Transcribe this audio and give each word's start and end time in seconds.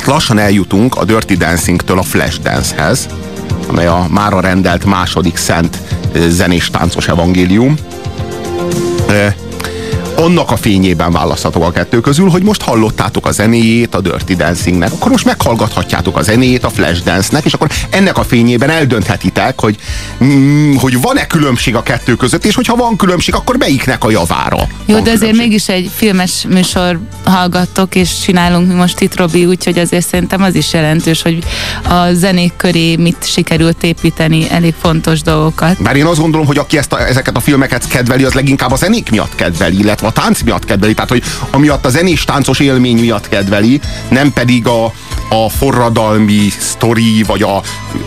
Hát 0.00 0.08
lassan 0.08 0.38
eljutunk 0.38 0.94
a 0.94 1.04
Dirty 1.04 1.36
Dancing-től 1.36 1.98
a 1.98 2.02
Flashdance-hez, 2.02 3.08
amely 3.68 3.86
a 3.86 4.06
mára 4.10 4.40
rendelt 4.40 4.84
második 4.84 5.36
szent 5.36 5.78
zenés 6.28 6.70
táncos 6.70 7.08
evangélium 7.08 7.74
annak 10.20 10.50
a 10.50 10.56
fényében 10.56 11.12
választhatok 11.12 11.64
a 11.64 11.70
kettő 11.70 12.00
közül, 12.00 12.28
hogy 12.28 12.42
most 12.42 12.62
hallottátok 12.62 13.26
a 13.26 13.30
zenéjét 13.30 13.94
a 13.94 14.00
Dirty 14.00 14.36
Dancingnek, 14.36 14.92
akkor 14.92 15.10
most 15.10 15.24
meghallgathatjátok 15.24 16.16
a 16.16 16.22
zenéjét 16.22 16.64
a 16.64 16.68
Flashdance-nek, 16.68 17.44
és 17.44 17.52
akkor 17.52 17.68
ennek 17.90 18.18
a 18.18 18.22
fényében 18.22 18.70
eldönthetitek, 18.70 19.60
hogy, 19.60 19.76
mm, 20.24 20.74
hogy 20.74 21.00
van-e 21.00 21.26
különbség 21.26 21.74
a 21.74 21.82
kettő 21.82 22.14
között, 22.14 22.44
és 22.44 22.54
hogyha 22.54 22.76
van 22.76 22.96
különbség, 22.96 23.34
akkor 23.34 23.56
melyiknek 23.56 24.04
a 24.04 24.10
javára. 24.10 24.58
Jó, 24.86 24.98
de 24.98 25.10
azért 25.10 25.36
mégis 25.36 25.68
egy 25.68 25.90
filmes 25.94 26.44
műsor 26.48 27.00
hallgattok, 27.24 27.94
és 27.94 28.18
csinálunk 28.18 28.68
mi 28.68 28.74
most 28.74 29.00
itt, 29.00 29.16
Robi, 29.16 29.46
úgyhogy 29.46 29.78
azért 29.78 30.06
szerintem 30.06 30.42
az 30.42 30.54
is 30.54 30.72
jelentős, 30.72 31.22
hogy 31.22 31.38
a 31.88 32.12
zenék 32.12 32.52
köré 32.56 32.96
mit 32.96 33.16
sikerült 33.20 33.82
építeni, 33.82 34.50
elég 34.50 34.74
fontos 34.80 35.22
dolgokat. 35.22 35.82
Bár 35.82 35.96
én 35.96 36.06
azt 36.06 36.20
gondolom, 36.20 36.46
hogy 36.46 36.58
aki 36.58 36.78
ezt 36.78 36.92
a, 36.92 37.06
ezeket 37.06 37.36
a 37.36 37.40
filmeket 37.40 37.88
kedveli, 37.88 38.24
az 38.24 38.32
leginkább 38.32 38.72
a 38.72 38.76
zenék 38.76 39.10
miatt 39.10 39.34
kedveli, 39.34 39.78
illetve 39.78 40.06
a 40.10 40.20
tánc 40.20 40.40
miatt 40.40 40.64
kedveli, 40.64 40.94
tehát 40.94 41.10
hogy 41.10 41.22
amiatt 41.50 41.86
a 41.86 41.88
zenés 41.88 42.24
táncos 42.24 42.58
élmény 42.58 42.98
miatt 42.98 43.28
kedveli, 43.28 43.80
nem 44.08 44.32
pedig 44.32 44.66
a, 44.66 44.92
a 45.30 45.48
forradalmi 45.48 46.48
sztori, 46.58 47.22
vagy 47.22 47.42
a, 47.42 47.56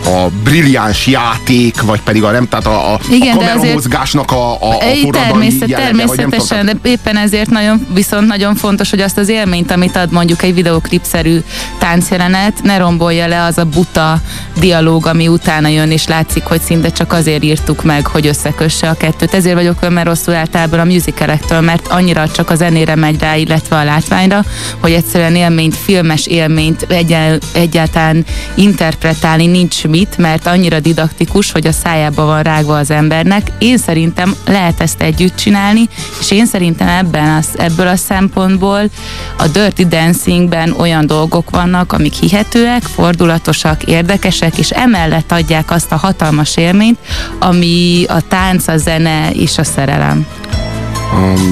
a 0.04 0.28
brilliáns 0.42 1.06
játék, 1.06 1.82
vagy 1.82 2.00
pedig 2.00 2.22
a 2.22 2.30
nem, 2.30 2.48
tehát 2.48 2.66
a, 2.66 2.92
a, 2.92 2.98
Igen, 3.10 3.36
a 3.36 3.38
kameramozgásnak 3.38 4.30
a, 4.30 4.52
a, 4.52 4.76
a 4.76 4.80
forradalmi 4.80 5.10
természet, 5.12 5.68
jellege, 5.68 6.04
Természetesen, 6.04 6.66
de 6.66 6.72
éppen 6.82 7.16
ezért 7.16 7.50
nagyon, 7.50 7.86
viszont 7.94 8.26
nagyon 8.26 8.54
fontos, 8.54 8.90
hogy 8.90 9.00
azt 9.00 9.18
az 9.18 9.28
élményt, 9.28 9.70
amit 9.70 9.96
ad 9.96 10.12
mondjuk 10.12 10.42
egy 10.42 10.54
videoklipszerű 10.54 11.38
táncjelenet, 11.78 12.62
ne 12.62 12.76
rombolja 12.76 13.26
le 13.26 13.42
az 13.42 13.58
a 13.58 13.64
buta 13.64 14.20
dialóg, 14.58 15.06
ami 15.06 15.28
utána 15.28 15.68
jön, 15.68 15.90
és 15.90 16.06
látszik, 16.06 16.44
hogy 16.44 16.60
szinte 16.60 16.92
csak 16.92 17.12
azért 17.12 17.42
írtuk 17.42 17.84
meg, 17.84 18.06
hogy 18.06 18.26
összekösse 18.26 18.88
a 18.88 18.94
kettőt. 18.94 19.34
Ezért 19.34 19.54
vagyok 19.54 19.78
önben 19.80 20.04
rosszul 20.04 20.34
általában 20.34 20.80
a 20.80 20.84
musicalektől, 20.84 21.60
mert 21.60 21.88
annyira 21.94 22.28
csak 22.28 22.50
a 22.50 22.54
zenére 22.54 22.94
megy 22.94 23.20
rá, 23.20 23.36
illetve 23.36 23.76
a 23.76 23.84
látványra, 23.84 24.44
hogy 24.80 24.92
egyszerűen 24.92 25.36
élményt, 25.36 25.76
filmes 25.76 26.26
élményt 26.26 26.86
egyel, 26.88 27.38
egyáltalán 27.52 28.24
interpretálni 28.54 29.46
nincs 29.46 29.84
mit, 29.86 30.18
mert 30.18 30.46
annyira 30.46 30.80
didaktikus, 30.80 31.52
hogy 31.52 31.66
a 31.66 31.72
szájába 31.72 32.24
van 32.24 32.42
rágva 32.42 32.76
az 32.76 32.90
embernek. 32.90 33.46
Én 33.58 33.78
szerintem 33.78 34.34
lehet 34.46 34.80
ezt 34.80 35.00
együtt 35.00 35.36
csinálni, 35.36 35.88
és 36.20 36.30
én 36.30 36.46
szerintem 36.46 36.88
ebben 36.88 37.28
az, 37.28 37.48
ebből 37.56 37.86
a 37.86 37.96
szempontból 37.96 38.90
a 39.38 39.48
Dirty 39.48 39.88
Dancingben 39.88 40.74
olyan 40.78 41.06
dolgok 41.06 41.50
vannak, 41.50 41.92
amik 41.92 42.14
hihetőek, 42.14 42.82
fordulatosak, 42.82 43.82
érdekesek, 43.82 44.58
és 44.58 44.70
emellett 44.70 45.32
adják 45.32 45.70
azt 45.70 45.92
a 45.92 45.96
hatalmas 45.96 46.56
élményt, 46.56 46.98
ami 47.38 48.04
a 48.08 48.20
tánc, 48.28 48.68
a 48.68 48.76
zene 48.76 49.30
és 49.30 49.58
a 49.58 49.64
szerelem 49.64 50.26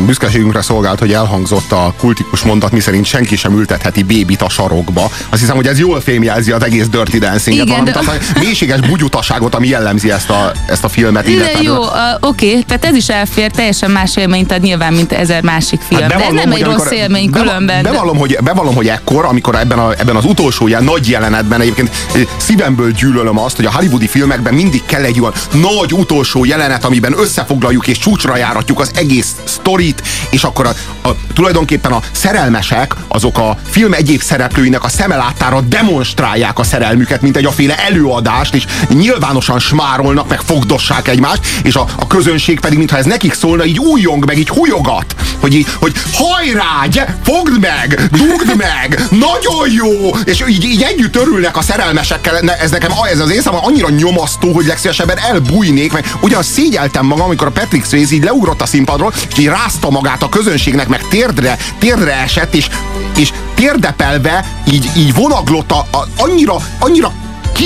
büszkeségünkre 0.06 0.62
szolgált, 0.62 0.98
hogy 0.98 1.12
elhangzott 1.12 1.72
a 1.72 1.94
kultikus 1.98 2.42
mondat, 2.42 2.70
miszerint 2.70 3.04
senki 3.04 3.36
sem 3.36 3.58
ültetheti 3.58 4.02
bébit 4.02 4.42
a 4.42 4.48
sarokba. 4.48 5.10
Azt 5.28 5.40
hiszem, 5.40 5.56
hogy 5.56 5.66
ez 5.66 5.78
jól 5.78 6.00
fémjelzi 6.00 6.50
az 6.52 6.64
egész 6.64 6.86
Dirty 6.86 7.18
Dancing-et, 7.18 7.66
Igen, 7.66 7.84
de... 7.84 7.92
a 7.92 8.40
mélységes 8.40 8.80
bugyutaságot, 8.80 9.54
ami 9.54 9.68
jellemzi 9.68 10.10
ezt 10.10 10.30
a, 10.30 10.52
ezt 10.66 10.84
a 10.84 10.88
filmet. 10.88 11.24
De 11.24 11.50
jó, 11.62 11.76
uh, 11.76 11.88
oké, 12.20 12.48
okay, 12.48 12.62
tehát 12.62 12.84
ez 12.84 12.94
is 12.94 13.08
elfér, 13.08 13.50
teljesen 13.50 13.90
más 13.90 14.16
élményt 14.16 14.52
ad 14.52 14.62
nyilván, 14.62 14.92
mint 14.92 15.12
ezer 15.12 15.42
másik 15.42 15.80
film. 15.80 16.00
Hát 16.00 16.10
bevallom, 16.10 16.34
de 16.34 16.40
ez 16.40 16.46
nem 16.48 16.56
egy 16.56 16.64
rossz 16.64 16.90
élmény 16.90 17.30
beva, 17.30 17.44
különben. 17.44 17.82
Bevallom, 17.82 18.16
hogy, 18.16 18.38
bevallom, 18.44 18.74
hogy 18.74 18.88
ekkor, 18.88 19.24
amikor 19.24 19.54
ebben, 19.54 19.78
a, 19.78 19.92
ebben 19.98 20.16
az 20.16 20.24
utolsó 20.24 20.66
ilyen 20.66 20.84
nagy 20.84 21.08
jelenetben 21.08 21.60
egyébként 21.60 21.90
szívemből 22.36 22.90
gyűlölöm 22.90 23.38
azt, 23.38 23.56
hogy 23.56 23.64
a 23.64 23.72
hollywoodi 23.72 24.06
filmekben 24.06 24.54
mindig 24.54 24.84
kell 24.86 25.02
egy 25.02 25.20
olyan 25.20 25.32
nagy 25.52 25.92
utolsó 25.92 26.44
jelenet, 26.44 26.84
amiben 26.84 27.14
összefoglaljuk 27.18 27.86
és 27.86 27.98
csúcsra 27.98 28.36
járatjuk 28.36 28.80
az 28.80 28.90
egész 28.94 29.34
sztorit, 29.52 30.02
és 30.30 30.44
akkor 30.44 30.66
a, 30.66 30.74
a, 31.08 31.16
tulajdonképpen 31.34 31.92
a 31.92 32.00
szerelmesek, 32.12 32.94
azok 33.08 33.38
a 33.38 33.56
film 33.70 33.92
egyéb 33.92 34.22
szereplőinek 34.22 34.84
a 34.84 34.88
szemelátára 34.88 35.60
demonstrálják 35.60 36.58
a 36.58 36.64
szerelmüket, 36.64 37.22
mint 37.22 37.36
egy 37.36 37.44
aféle 37.44 37.76
előadást, 37.78 38.54
és 38.54 38.64
nyilvánosan 38.88 39.58
smárolnak, 39.58 40.28
meg 40.28 40.40
fogdossák 40.40 41.08
egymást, 41.08 41.46
és 41.62 41.74
a, 41.74 41.86
a 41.98 42.06
közönség 42.06 42.60
pedig, 42.60 42.78
mintha 42.78 42.96
ez 42.96 43.04
nekik 43.04 43.34
szólna, 43.34 43.64
így 43.64 43.78
újjong, 43.78 44.24
meg 44.24 44.38
így 44.38 44.48
hújogat, 44.48 45.14
hogy, 45.40 45.54
így, 45.54 45.66
hogy 45.78 45.92
hajrá, 46.12 46.86
fogd 47.22 47.60
meg, 47.60 48.08
dugd 48.10 48.56
meg, 48.56 49.00
nagyon 49.10 49.70
jó, 49.70 50.10
és 50.24 50.44
így, 50.48 50.64
így 50.64 50.82
együtt 50.82 51.16
örülnek 51.16 51.56
a 51.56 51.62
szerelmesekkel, 51.62 52.50
ez 52.50 52.70
nekem 52.70 52.92
ez 53.12 53.18
az 53.18 53.30
én 53.30 53.40
annyira 53.44 53.88
nyomasztó, 53.88 54.52
hogy 54.52 54.66
legszívesebben 54.66 55.18
elbújnék, 55.18 55.92
meg 55.92 56.12
ugyan 56.20 56.42
szégyeltem 56.42 57.06
magam, 57.06 57.24
amikor 57.24 57.46
a 57.46 57.50
Patrick 57.50 57.86
Swayze 57.86 58.14
így 58.14 58.24
leugrott 58.24 58.62
a 58.62 58.66
színpadról, 58.66 59.12
így 59.38 59.46
rázta 59.46 59.90
magát 59.90 60.22
a 60.22 60.28
közönségnek, 60.28 60.88
meg 60.88 61.08
térdre, 61.08 61.56
térdre 61.78 62.14
esett, 62.14 62.54
és, 62.54 62.68
és 63.16 63.32
térdepelve 63.54 64.44
így, 64.70 64.90
így 64.96 65.14
vonaglott 65.14 65.70
a, 65.70 65.86
a, 65.90 66.06
annyira, 66.16 66.56
annyira 66.78 67.12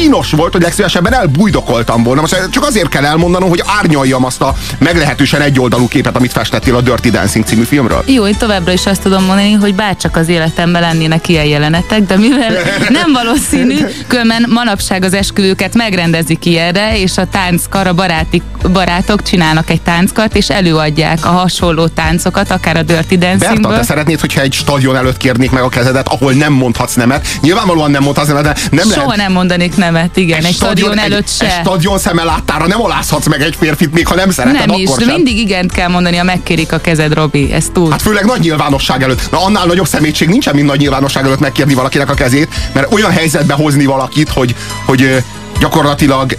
kínos 0.01 0.31
volt, 0.31 0.53
hogy 0.53 0.63
legszívesebben 0.63 1.15
elbújdokoltam 1.15 2.03
volna. 2.03 2.21
Most 2.21 2.49
csak 2.51 2.65
azért 2.65 2.89
kell 2.89 3.05
elmondanom, 3.05 3.49
hogy 3.49 3.63
árnyaljam 3.79 4.25
azt 4.25 4.41
a 4.41 4.55
meglehetősen 4.79 5.41
egyoldalú 5.41 5.89
képet, 5.89 6.17
amit 6.17 6.33
festettél 6.33 6.77
a 6.77 6.81
Dirty 6.81 7.11
Dancing 7.11 7.45
című 7.45 7.63
filmről. 7.63 8.03
Jó, 8.07 8.27
én 8.27 8.37
továbbra 8.39 8.73
is 8.73 8.87
azt 8.87 9.03
tudom 9.03 9.25
mondani, 9.25 9.53
hogy 9.53 9.75
bárcsak 9.75 10.17
az 10.17 10.29
életemben 10.29 10.83
lennének 10.83 11.29
ilyen 11.29 11.45
jelenetek, 11.45 12.01
de 12.01 12.17
mivel 12.17 12.53
nem 12.89 13.13
valószínű, 13.13 13.79
különben 14.07 14.45
manapság 14.49 15.05
az 15.05 15.15
esküvőket 15.15 15.75
megrendezik 15.75 16.45
ilyenre, 16.45 16.99
és 16.99 17.17
a 17.17 17.27
tánckar, 17.27 17.87
a 17.87 17.95
baráti, 17.95 18.43
barátok 18.73 19.23
csinálnak 19.23 19.71
egy 19.71 19.83
tánckart, 19.83 20.37
és 20.37 20.49
előadják 20.49 21.25
a 21.25 21.29
hasonló 21.29 21.87
táncokat, 21.87 22.51
akár 22.51 22.77
a 22.77 22.83
Dirty 22.83 23.19
Dancing. 23.19 23.61
Berta, 23.61 23.77
te 23.77 23.83
szeretnéd, 23.83 24.21
hogyha 24.21 24.41
egy 24.41 24.53
stadion 24.53 24.97
előtt 24.97 25.17
kérnék 25.17 25.51
meg 25.51 25.63
a 25.63 25.69
kezedet, 25.69 26.09
ahol 26.09 26.33
nem 26.33 26.53
mondhatsz 26.53 26.95
nemet? 26.95 27.27
Nyilvánvalóan 27.41 27.91
nem 27.91 28.03
mondhatsz 28.03 28.29
nemet, 28.29 28.43
de 28.43 28.55
nem 28.71 28.89
Soha 28.89 29.01
lehet... 29.01 29.17
nem 29.17 29.33
mondanék 29.33 29.69
nemet, 29.69 29.85
igen, 30.15 30.39
egy, 30.39 30.45
egy 30.45 30.55
stadion, 30.55 30.77
stadion 30.77 30.99
előtt 30.99 31.29
se. 31.29 31.45
Egy 31.45 31.53
stadion 31.61 31.99
szeme 31.99 32.25
láttára 32.25 32.67
nem 32.67 32.83
alázhatsz 32.83 33.27
meg 33.27 33.43
egy 33.43 33.57
férfit, 33.59 33.93
még 33.93 34.07
ha 34.07 34.15
nem 34.15 34.31
szereted, 34.31 34.67
Nem 34.67 34.81
is, 34.81 34.91
sem. 34.99 35.15
mindig 35.15 35.39
igent 35.39 35.73
kell 35.73 35.89
mondani, 35.89 36.17
ha 36.17 36.25
megkérik 36.25 36.73
a 36.73 36.79
kezed, 36.79 37.15
Robi, 37.15 37.53
ez 37.53 37.67
túl. 37.73 37.91
Hát 37.91 38.03
főleg 38.03 38.25
nagy 38.25 38.41
nyilvánosság 38.41 39.03
előtt. 39.03 39.31
Na 39.31 39.45
annál 39.45 39.67
nagyobb 39.67 39.87
szemétség 39.87 40.29
nincsen, 40.29 40.55
mint 40.55 40.67
nagy 40.67 40.79
nyilvánosság 40.79 41.25
előtt 41.25 41.41
megkérni 41.41 41.75
valakinek 41.75 42.11
a 42.11 42.15
kezét, 42.15 42.49
mert 42.73 42.93
olyan 42.93 43.11
helyzetbe 43.11 43.55
hozni 43.55 43.85
valakit, 43.85 44.29
hogy, 44.29 44.55
hogy 44.85 45.23
gyakorlatilag 45.61 46.37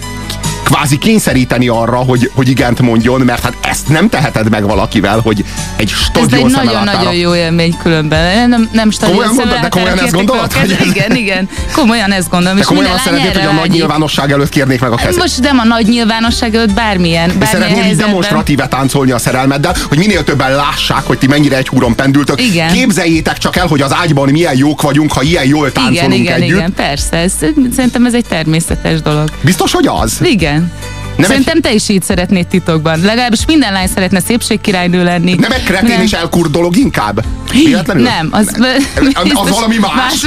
kvázi 0.67 0.97
kényszeríteni 0.97 1.67
arra, 1.67 1.97
hogy, 1.97 2.31
hogy 2.33 2.50
igent 2.50 2.81
mondjon, 2.81 3.22
mert 3.22 3.44
hát 3.44 3.53
ezt 3.61 3.88
nem 3.88 4.09
teheted 4.09 4.50
meg 4.50 4.63
valakivel, 4.67 5.19
hogy 5.19 5.45
egy 5.75 5.89
stadion 5.89 6.50
Ez 6.50 6.55
egy 6.59 6.66
nagyon-nagyon 6.66 7.13
jó 7.13 7.35
élmény 7.35 7.78
különben. 7.83 8.50
Nem, 8.50 8.69
nem 8.72 8.89
komolyan 9.00 9.33
mondod, 9.33 9.59
de 9.59 9.67
komolyan 9.69 10.00
ezt 10.00 10.11
gondolod? 10.11 10.53
Hogy 10.53 10.72
ez... 10.79 10.85
Igen, 10.85 11.16
igen. 11.16 11.50
Komolyan 11.73 12.11
ezt 12.11 12.29
gondolom. 12.29 12.57
De 12.57 12.63
komolyan 12.63 12.91
azt 12.91 13.03
szeretnéd, 13.03 13.33
hogy 13.33 13.45
a 13.45 13.51
nagy 13.51 13.69
nyilvánosság 13.69 14.31
előtt 14.31 14.50
kérnék 14.50 14.81
meg 14.81 14.91
a 14.91 14.95
kezét? 14.95 15.17
Most 15.17 15.41
nem 15.41 15.59
a 15.59 15.63
nagy 15.63 15.88
nyilvánosság 15.88 16.55
előtt 16.55 16.73
bármilyen, 16.73 17.28
bármilyen 17.28 17.51
Szeretnél 17.51 17.91
így 17.91 17.97
demonstratíve 17.97 18.67
táncolni 18.67 19.11
a 19.11 19.17
szerelmeddel, 19.17 19.75
hogy 19.88 19.97
minél 19.97 20.23
többen 20.23 20.55
lássák, 20.55 21.03
hogy 21.05 21.17
ti 21.17 21.28
mennyire 21.28 21.57
egy 21.57 21.67
húron 21.67 21.95
pendültök. 21.95 22.41
Igen. 22.41 22.72
Képzeljétek 22.72 23.38
csak 23.38 23.55
el, 23.55 23.67
hogy 23.67 23.81
az 23.81 23.94
ágyban 23.94 24.29
milyen 24.29 24.57
jók 24.57 24.81
vagyunk, 24.81 25.11
ha 25.11 25.22
ilyen 25.22 25.45
jól 25.45 25.72
táncolunk 25.72 26.13
igen, 26.13 26.22
igen, 26.22 26.41
együtt. 26.41 26.57
Igen, 26.57 26.73
persze. 26.73 27.17
Ez, 27.17 27.34
szerintem 27.75 28.05
ez 28.05 28.13
egy 28.13 28.25
természetes 28.25 29.01
dolog. 29.01 29.29
Biztos, 29.41 29.72
hogy 29.72 29.88
az? 29.88 30.19
Igen. 30.23 30.56
Пока. 30.57 30.97
Nem 31.17 31.29
Szerintem 31.29 31.55
egy... 31.55 31.61
te 31.61 31.73
is 31.73 31.89
így 31.89 32.03
szeretnéd 32.03 32.47
titokban. 32.47 33.00
Legalábbis 33.00 33.45
minden 33.45 33.73
lány 33.73 33.88
szeretne 33.88 34.19
szépségkirálynő 34.19 35.03
lenni. 35.03 35.33
Nem 35.33 35.51
egy 35.51 35.63
kretén 35.63 35.89
nem. 35.89 36.01
és 36.01 36.11
elkur 36.11 36.50
dolog 36.50 36.78
inkább? 36.78 37.23
Véletlenül? 37.51 38.03
Nem. 38.03 38.28
Az, 38.31 38.47
az, 39.13 39.31
az 39.33 39.50
valami 39.50 39.78
más? 39.78 39.94
más. 39.94 40.25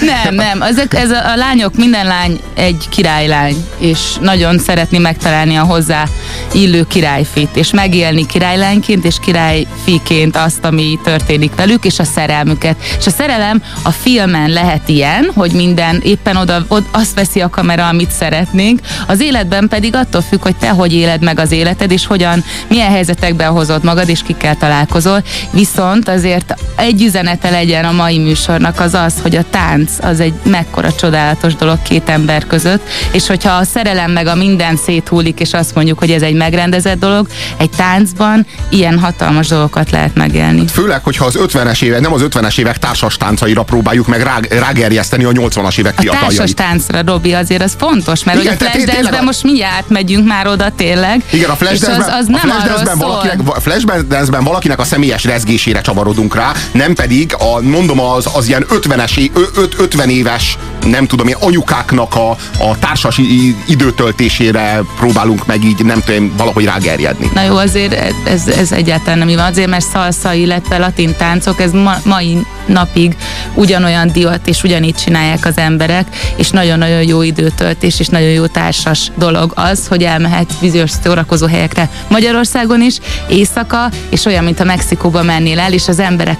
nem, 0.24 0.34
nem. 0.34 0.62
Ezek, 0.62 0.94
ez 0.94 1.10
a, 1.10 1.30
a 1.30 1.36
lányok, 1.36 1.76
minden 1.76 2.06
lány 2.06 2.40
egy 2.54 2.86
királylány, 2.88 3.64
és 3.78 3.98
nagyon 4.20 4.58
szeretni 4.58 4.98
megtalálni 4.98 5.56
a 5.56 5.62
hozzá 5.62 6.04
illő 6.52 6.86
királyfit, 6.88 7.56
és 7.56 7.70
megélni 7.70 8.26
királylányként 8.26 9.04
és 9.04 9.16
királyfiként 9.20 10.36
azt, 10.36 10.64
ami 10.64 10.98
történik 11.04 11.54
velük, 11.54 11.84
és 11.84 11.98
a 11.98 12.04
szerelmüket. 12.04 12.76
És 12.98 13.06
a 13.06 13.10
szerelem 13.10 13.62
a 13.82 13.90
filmen 13.90 14.50
lehet 14.50 14.88
ilyen, 14.88 15.30
hogy 15.34 15.52
minden 15.52 16.00
éppen 16.04 16.36
oda, 16.36 16.64
oda 16.68 16.86
azt 16.90 17.14
veszi 17.14 17.40
a 17.40 17.50
kamera, 17.50 17.88
amit 17.88 18.10
szeretnénk. 18.10 18.80
Az 19.06 19.20
életben 19.20 19.63
aztán 19.64 19.80
pedig 19.80 20.00
attól 20.00 20.22
függ, 20.22 20.42
hogy 20.42 20.56
te 20.56 20.68
hogy 20.68 20.92
éled 20.92 21.22
meg 21.22 21.38
az 21.38 21.52
életed, 21.52 21.90
és 21.90 22.06
hogyan, 22.06 22.44
milyen 22.68 22.90
helyzetekben 22.90 23.50
hozod 23.50 23.84
magad, 23.84 24.08
és 24.08 24.22
kikkel 24.22 24.56
találkozol. 24.56 25.22
Viszont 25.50 26.08
azért 26.08 26.54
egy 26.76 27.02
üzenete 27.02 27.50
legyen 27.50 27.84
a 27.84 27.92
mai 27.92 28.18
műsornak 28.18 28.80
az 28.80 28.94
az, 28.94 29.14
hogy 29.22 29.36
a 29.36 29.44
tánc 29.50 29.90
az 30.00 30.20
egy 30.20 30.34
mekkora 30.42 30.92
csodálatos 30.92 31.54
dolog 31.54 31.82
két 31.82 32.08
ember 32.08 32.46
között, 32.46 32.88
és 33.12 33.26
hogyha 33.26 33.52
a 33.52 33.64
szerelem 33.64 34.10
meg 34.10 34.26
a 34.26 34.34
minden 34.34 34.76
széthúlik, 34.76 35.40
és 35.40 35.52
azt 35.52 35.74
mondjuk, 35.74 35.98
hogy 35.98 36.10
ez 36.10 36.22
egy 36.22 36.34
megrendezett 36.34 36.98
dolog, 36.98 37.26
egy 37.56 37.70
táncban 37.70 38.46
ilyen 38.68 38.98
hatalmas 38.98 39.48
dolgokat 39.48 39.90
lehet 39.90 40.14
megélni. 40.14 40.58
Hát 40.58 40.70
főleg, 40.70 41.04
hogyha 41.04 41.24
az 41.24 41.38
50-es 41.38 41.82
évek, 41.82 42.00
nem 42.00 42.12
az 42.12 42.24
50-es 42.28 42.58
évek 42.58 42.78
társas 42.78 43.16
táncaira 43.16 43.62
próbáljuk 43.62 44.06
meg 44.06 44.22
rá, 44.22 44.38
rágerjeszteni 44.50 45.24
a 45.24 45.30
80-as 45.30 45.78
évek 45.78 45.94
fiataljait. 45.94 46.32
A 46.32 46.36
társas 46.36 46.54
táncra, 46.54 47.02
Robi, 47.06 47.32
azért 47.32 47.62
az 47.62 47.74
fontos, 47.78 48.24
mert 48.24 48.40
Igen, 48.40 48.56
hogy 48.58 48.66
a 48.66 48.70
flashdance 48.70 49.22
most 49.22 49.42
mindjárt 49.54 49.88
megyünk 49.88 50.26
már 50.26 50.46
oda 50.46 50.70
tényleg. 50.76 51.24
Igen, 51.30 51.50
a 51.50 51.54
flashdance-ben, 51.54 52.00
az, 52.00 52.14
az 52.18 52.26
nem 52.26 52.50
a 52.50 52.60
flashdance 52.60 52.94
valakinek, 52.94 53.40
flashdance 53.60 54.38
valakinek 54.40 54.78
a 54.78 54.84
személyes 54.84 55.24
rezgésére 55.24 55.80
csavarodunk 55.80 56.34
rá, 56.34 56.52
nem 56.72 56.94
pedig 56.94 57.34
a, 57.38 57.60
mondom, 57.60 58.00
az, 58.00 58.26
az 58.34 58.48
ilyen 58.48 58.66
50-es, 58.70 59.30
50 59.78 60.08
éves, 60.08 60.58
nem 60.84 61.06
tudom 61.06 61.28
én, 61.28 61.36
anyukáknak 61.40 62.14
a, 62.14 62.30
a 62.58 62.78
társas 62.78 63.20
időtöltésére 63.66 64.82
próbálunk 64.96 65.46
meg 65.46 65.64
így, 65.64 65.84
nem 65.84 66.00
tudom, 66.00 66.32
valahogy 66.36 66.64
rágerjedni. 66.64 67.30
Na 67.34 67.42
jó, 67.42 67.56
azért 67.56 68.12
ez, 68.28 68.48
ez 68.48 68.72
egyáltalán 68.72 69.18
nem 69.18 69.28
van. 69.28 69.38
Azért, 69.38 69.68
mert 69.68 69.84
szalsza, 69.84 70.32
illetve 70.32 70.78
latin 70.78 71.14
táncok, 71.16 71.60
ez 71.60 71.72
ma, 71.72 71.94
mai 72.04 72.38
napig 72.66 73.16
ugyanolyan 73.54 74.12
divat, 74.12 74.46
és 74.46 74.62
ugyanígy 74.62 74.94
csinálják 74.94 75.46
az 75.46 75.56
emberek, 75.56 76.06
és 76.36 76.50
nagyon-nagyon 76.50 77.02
jó 77.02 77.22
időtöltés, 77.22 78.00
és 78.00 78.06
nagyon 78.06 78.28
jó 78.28 78.46
társas 78.46 79.10
dolog 79.14 79.52
az, 79.54 79.86
hogy 79.88 80.02
elmehet 80.02 80.52
bizonyos 80.60 80.90
szórakozó 80.90 81.46
helyekre 81.46 81.90
Magyarországon 82.08 82.82
is, 82.82 82.98
éjszaka, 83.28 83.90
és 84.10 84.24
olyan, 84.24 84.44
mint 84.44 84.60
a 84.60 84.64
Mexikóba 84.64 85.22
mennél 85.22 85.58
el, 85.58 85.72
és 85.72 85.88
az 85.88 85.98
emberek 85.98 86.38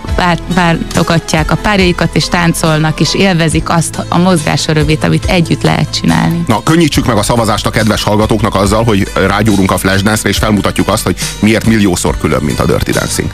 váltogatják 0.54 1.50
a 1.50 1.56
párjaikat, 1.56 2.16
és 2.16 2.28
táncolnak, 2.28 3.00
és 3.00 3.14
élvezik 3.14 3.70
azt 3.70 4.04
a 4.08 4.18
mozgás 4.34 4.68
örövét, 4.68 5.04
amit 5.04 5.24
együtt 5.24 5.62
lehet 5.62 5.90
csinálni. 5.90 6.44
Na, 6.46 6.62
könnyítsük 6.62 7.06
meg 7.06 7.16
a 7.16 7.22
szavazást 7.22 7.66
a 7.66 7.70
kedves 7.70 8.02
hallgatóknak 8.02 8.54
azzal, 8.54 8.84
hogy 8.84 9.10
rágyúrunk 9.14 9.70
a 9.70 9.76
Flashdance-re, 9.76 10.28
és 10.28 10.36
felmutatjuk 10.36 10.88
azt, 10.88 11.04
hogy 11.04 11.16
miért 11.40 11.66
milliószor 11.66 12.18
külön, 12.18 12.42
mint 12.42 12.60
a 12.60 12.66
Dirty 12.66 12.90
Dancing. 12.90 13.30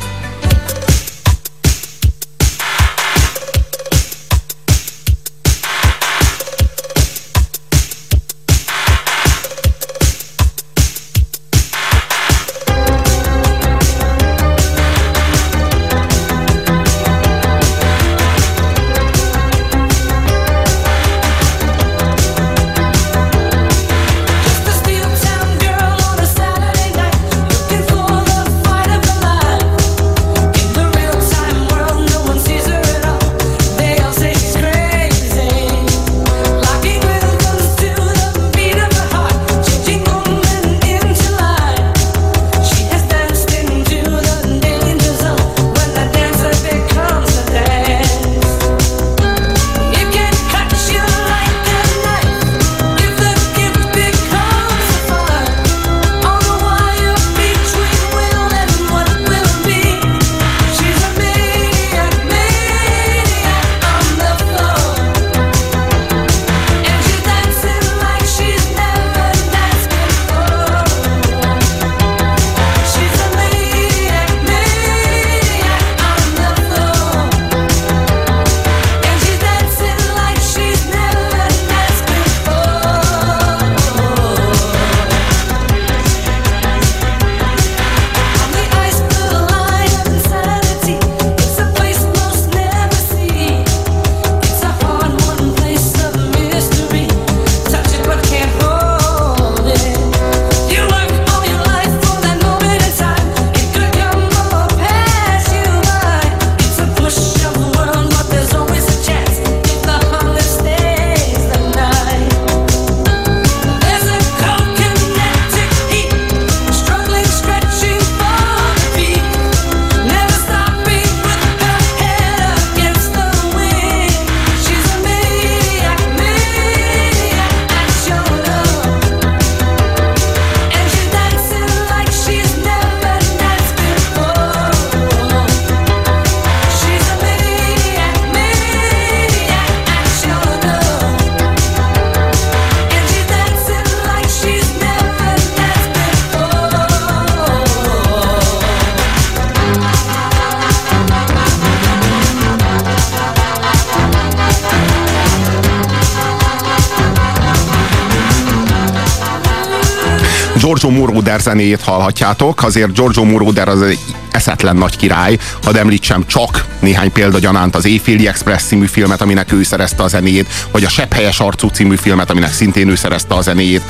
Giorgio 160.70 160.90
Moroder 160.90 161.40
zenéjét 161.40 161.82
hallhatjátok, 161.82 162.62
azért 162.62 162.92
Giorgio 162.92 163.24
Moroder 163.24 163.68
az 163.68 163.82
egy 163.82 163.98
eszetlen 164.30 164.76
nagy 164.76 164.96
király, 164.96 165.38
hadd 165.62 165.76
említsem 165.76 166.26
csak 166.26 166.64
néhány 166.80 167.12
példa 167.12 167.38
gyanánt 167.38 167.74
az 167.74 167.84
Éjféli 167.84 168.28
Express 168.28 168.62
című 168.62 168.86
filmet, 168.86 169.20
aminek 169.20 169.52
ő 169.52 169.62
szerezte 169.62 170.02
a 170.02 170.08
zenéjét, 170.08 170.48
vagy 170.70 170.84
a 170.84 170.88
Sebb 170.88 171.12
helyes 171.12 171.40
arcú 171.40 171.68
című 171.68 171.96
filmet, 171.96 172.30
aminek 172.30 172.52
szintén 172.52 172.88
ő 172.88 172.94
szerezte 172.94 173.34
a 173.34 173.40
zenéjét. 173.40 173.82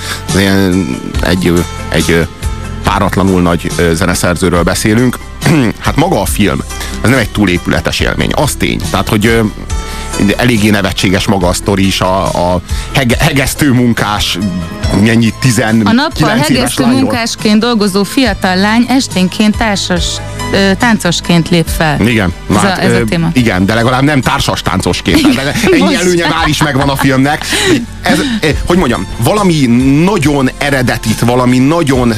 Egy, 1.23 1.53
egy 1.89 2.27
páratlanul 2.83 3.41
nagy 3.41 3.71
zeneszerzőről 3.93 4.63
beszélünk. 4.63 5.19
hát 5.79 5.97
maga 5.97 6.21
a 6.21 6.27
film, 6.27 6.63
ez 7.03 7.11
nem 7.11 7.19
egy 7.19 7.31
túlépületes 7.31 8.01
élmény, 8.01 8.31
az 8.35 8.55
tény. 8.55 8.81
Tehát, 8.91 9.09
hogy 9.09 9.41
eléggé 10.37 10.71
nevetséges 10.71 11.27
maga 11.27 11.47
a 11.49 11.53
sztori 11.53 11.87
is, 11.87 12.01
a, 12.01 12.25
a 12.53 12.61
hege, 12.95 13.17
hegesztő 13.19 13.73
munkás, 13.73 14.39
ennyi 15.07 15.35
19 15.41 15.89
A 15.89 15.93
nappal 15.93 16.29
hegesztő 16.29 16.83
lányról. 16.83 17.01
munkásként 17.01 17.61
dolgozó 17.61 18.03
fiatal 18.03 18.57
lány 18.57 18.85
esténként 18.89 19.57
társas 19.57 20.05
táncosként 20.79 21.49
lép 21.49 21.67
fel. 21.77 22.09
Igen. 22.09 22.33
Ez, 22.51 22.57
hát, 22.57 22.79
a, 22.79 22.83
ez 22.83 22.93
a 22.93 23.05
téma. 23.05 23.29
Igen, 23.33 23.67
de 23.67 23.75
legalább 23.75 24.03
nem 24.03 24.21
társas 24.21 24.63
táncosként. 24.63 25.21
Ennyi 25.73 25.95
előnye 25.95 26.29
már 26.29 26.49
is 26.49 26.63
megvan 26.63 26.89
a 26.89 26.97
filmnek. 26.97 27.45
Ez, 28.03 28.19
hogy 28.67 28.77
mondjam, 28.79 29.07
valami 29.19 29.67
nagyon 30.05 30.51
eredetit, 30.59 31.21
valami 31.21 31.59
nagyon, 31.59 32.13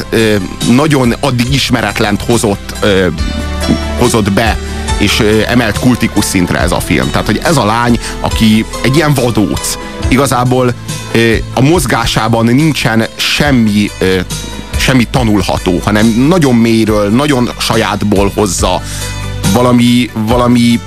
nagyon 0.71 1.15
addig 1.21 1.53
ismeretlent 1.55 2.23
hozott, 2.23 2.75
hozott 3.99 4.33
be 4.33 4.57
és 5.03 5.23
emelt 5.47 5.79
kultikus 5.79 6.25
szintre 6.25 6.59
ez 6.59 6.73
a 6.73 6.81
film. 6.81 7.11
Tehát, 7.11 7.27
hogy 7.27 7.41
ez 7.43 7.57
a 7.57 7.65
lány, 7.65 7.99
aki 8.21 8.65
egy 8.83 8.97
ilyen 8.97 9.15
vadóc, 9.15 9.79
igazából 10.09 10.75
a 11.55 11.61
mozgásában 11.61 12.45
nincsen 12.45 13.07
semmi 13.17 13.91
semmi 14.77 15.05
tanulható, 15.11 15.81
hanem 15.85 16.07
nagyon 16.29 16.55
mélyről, 16.55 17.11
nagyon 17.11 17.51
sajátból 17.59 18.33
hozza 18.35 18.83
valami, 19.53 20.11
valami 20.15 20.81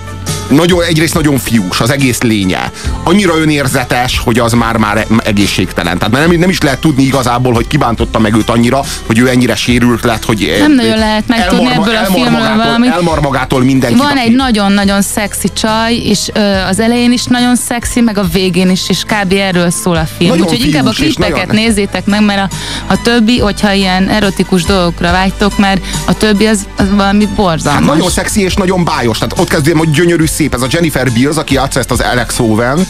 nagyon, 0.50 0.84
egyrészt 0.84 1.14
nagyon 1.14 1.38
fiús, 1.38 1.80
az 1.80 1.90
egész 1.90 2.22
lénye. 2.22 2.72
Annyira 3.04 3.38
önérzetes, 3.38 4.20
hogy 4.20 4.40
az 4.40 4.54
már 4.54 4.78
már 4.78 5.08
egészségtelen. 5.24 5.98
Tehát 5.98 6.28
nem, 6.28 6.40
nem 6.40 6.50
is 6.50 6.62
lehet 6.62 6.80
tudni 6.80 7.04
igazából, 7.04 7.54
hogy 7.54 7.68
kibántotta 7.68 8.20
meg 8.20 8.36
őt 8.36 8.50
annyira, 8.50 8.84
hogy 9.06 9.20
ő 9.20 9.30
ennyire 9.30 9.56
sérült 9.56 10.04
lett, 10.04 10.26
hogy 10.26 10.56
nem 10.60 10.74
nagyon 10.74 10.98
lehet 10.98 11.28
megtudni 11.28 11.72
ebből 11.72 11.96
a 11.96 12.06
filmről 12.06 12.32
magától, 12.32 12.64
valamit. 12.64 12.92
Elmar 12.92 13.22
magától 13.22 13.64
mindenki. 13.64 13.98
Van 13.98 14.18
egy 14.18 14.36
nagyon-nagyon 14.36 15.02
szexi 15.02 15.48
csaj, 15.54 15.94
és 15.96 16.30
ö, 16.34 16.40
az 16.40 16.80
elején 16.80 17.12
is 17.12 17.24
nagyon 17.24 17.56
szexi, 17.56 18.02
meg 18.02 18.18
a 18.18 18.24
végén 18.34 18.70
is, 18.70 18.90
és 18.90 19.04
kb. 19.04 19.34
erről 19.34 19.70
szól 19.70 19.96
a 19.96 20.08
film. 20.18 20.30
Nagyon 20.30 20.46
Úgyhogy 20.46 20.66
inkább 20.66 20.86
a 20.86 20.90
klipeket 20.92 21.48
nagyon... 21.48 21.64
nézzétek 21.64 22.06
meg, 22.06 22.26
mert 22.26 22.52
a, 22.52 22.56
a 22.94 23.02
többi, 23.02 23.40
hogyha 23.40 23.74
ilyen 23.74 24.10
erotikus 24.10 24.64
dolgokra 24.64 25.12
vágytok, 25.12 25.58
mert 25.58 25.86
a 26.06 26.14
többi 26.14 26.46
az, 26.46 26.68
az 26.78 26.86
valami 26.96 27.28
borzalmas. 27.36 27.84
Hát 27.86 27.96
nagyon 27.96 28.10
szexi 28.10 28.42
és 28.42 28.54
nagyon 28.54 28.84
bájos. 28.84 29.18
Tehát 29.18 29.40
ott 29.40 29.48
kezdődik, 29.48 29.80
hogy 29.80 29.90
gyönyörű 29.90 30.26
szép. 30.36 30.54
Ez 30.54 30.62
a 30.62 30.68
Jennifer 30.70 31.12
Beals, 31.12 31.36
aki 31.36 31.54
játsza 31.54 31.80
ezt 31.80 31.92
az 31.92 32.00
Alex 32.00 32.40
Owens, 32.40 32.88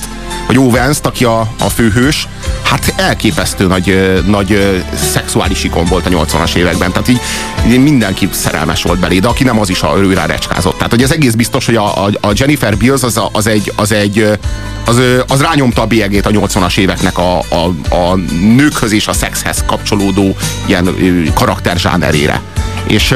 vagy 0.47 0.57
owens 0.57 0.97
aki 1.01 1.25
a, 1.25 1.39
a 1.59 1.69
főhős, 1.75 2.27
hát 2.63 2.93
elképesztő 2.95 3.67
nagy, 3.67 4.21
nagy 4.27 4.81
szexuális 5.11 5.63
ikon 5.63 5.85
volt 5.85 6.05
a 6.05 6.09
80-as 6.09 6.55
években. 6.55 6.91
Tehát 6.91 7.07
így, 7.07 7.81
mindenki 7.81 8.29
szerelmes 8.31 8.83
volt 8.83 8.99
belé, 8.99 9.19
de 9.19 9.27
aki 9.27 9.43
nem, 9.43 9.59
az 9.59 9.69
is 9.69 9.81
a 9.81 9.97
őrá 9.97 10.25
recskázott. 10.25 10.75
Tehát 10.75 10.91
hogy 10.91 11.03
ez 11.03 11.11
egész 11.11 11.33
biztos, 11.33 11.65
hogy 11.65 11.75
a, 11.75 12.05
a, 12.05 12.09
a 12.21 12.31
Jennifer 12.33 12.77
Beals 12.77 13.03
az, 13.03 13.19
az 13.31 13.47
egy, 13.47 13.71
az 13.75 13.91
egy 13.91 14.37
az, 14.85 15.01
az 15.27 15.41
rányomta 15.41 15.81
a 15.81 15.85
bélyegét 15.85 16.25
a 16.25 16.29
80-as 16.29 16.77
éveknek 16.77 17.17
a, 17.17 17.37
a, 17.37 17.95
a 17.95 18.15
nőkhöz 18.55 18.91
és 18.91 19.07
a 19.07 19.13
szexhez 19.13 19.63
kapcsolódó 19.67 20.35
ilyen 20.65 20.89
karakterzsánerére 21.33 22.41
és, 22.87 23.15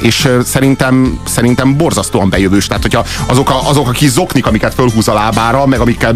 és 0.00 0.28
szerintem, 0.44 1.20
szerintem 1.26 1.76
borzasztóan 1.76 2.30
bejövős. 2.30 2.66
Tehát, 2.66 2.82
hogyha 2.82 3.04
azok 3.26 3.50
a, 3.50 3.68
azok 3.68 3.88
a 3.88 3.90
kis 3.90 4.10
zoknik, 4.10 4.46
amiket 4.46 4.74
fölhúz 4.74 5.08
a 5.08 5.12
lábára, 5.12 5.66
meg 5.66 5.80
amikkel, 5.80 6.14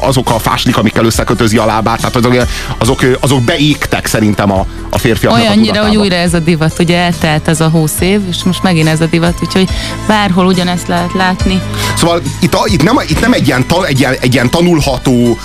azok 0.00 0.30
a 0.30 0.38
fáslik, 0.38 0.76
amikkel 0.76 1.04
összekötözi 1.04 1.56
a 1.56 1.64
lábát, 1.64 1.98
tehát 1.98 2.16
azok, 2.16 2.34
azok, 2.78 3.00
azok 3.20 3.42
beégtek 3.42 4.06
szerintem 4.06 4.52
a, 4.52 4.66
a 4.90 4.98
férfiaknak 4.98 5.42
Olyannyira, 5.42 5.80
a 5.80 5.86
hogy 5.86 5.96
újra 5.96 6.16
ez 6.16 6.34
a 6.34 6.38
divat, 6.38 6.78
ugye 6.78 6.98
eltelt 6.98 7.48
ez 7.48 7.60
a 7.60 7.68
húsz 7.68 8.00
év, 8.00 8.20
és 8.28 8.42
most 8.42 8.62
megint 8.62 8.88
ez 8.88 9.00
a 9.00 9.06
divat, 9.06 9.38
úgyhogy 9.42 9.68
bárhol 10.06 10.46
ugyanezt 10.46 10.88
lehet 10.88 11.12
látni. 11.12 11.60
Szóval 11.96 12.22
itt, 12.40 12.56
itt, 12.66 12.82
nem, 12.82 12.96
itt 13.08 13.20
nem 13.20 13.32
egy 13.32 13.46
ilyen, 13.46 13.64
egy, 13.86 13.98
ilyen, 14.00 14.16
egy 14.20 14.34
ilyen 14.34 14.50
tanulható, 14.50 15.38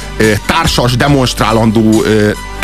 társas, 0.45 0.95
demonstrálandó 0.95 2.03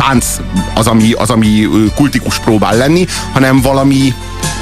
tánc 0.05 0.25
az, 0.73 0.87
ami, 0.87 1.11
az, 1.11 1.29
ami 1.29 1.67
kultikus 1.95 2.39
próbál 2.39 2.77
lenni, 2.77 3.05
hanem 3.33 3.61
valami, 3.61 4.13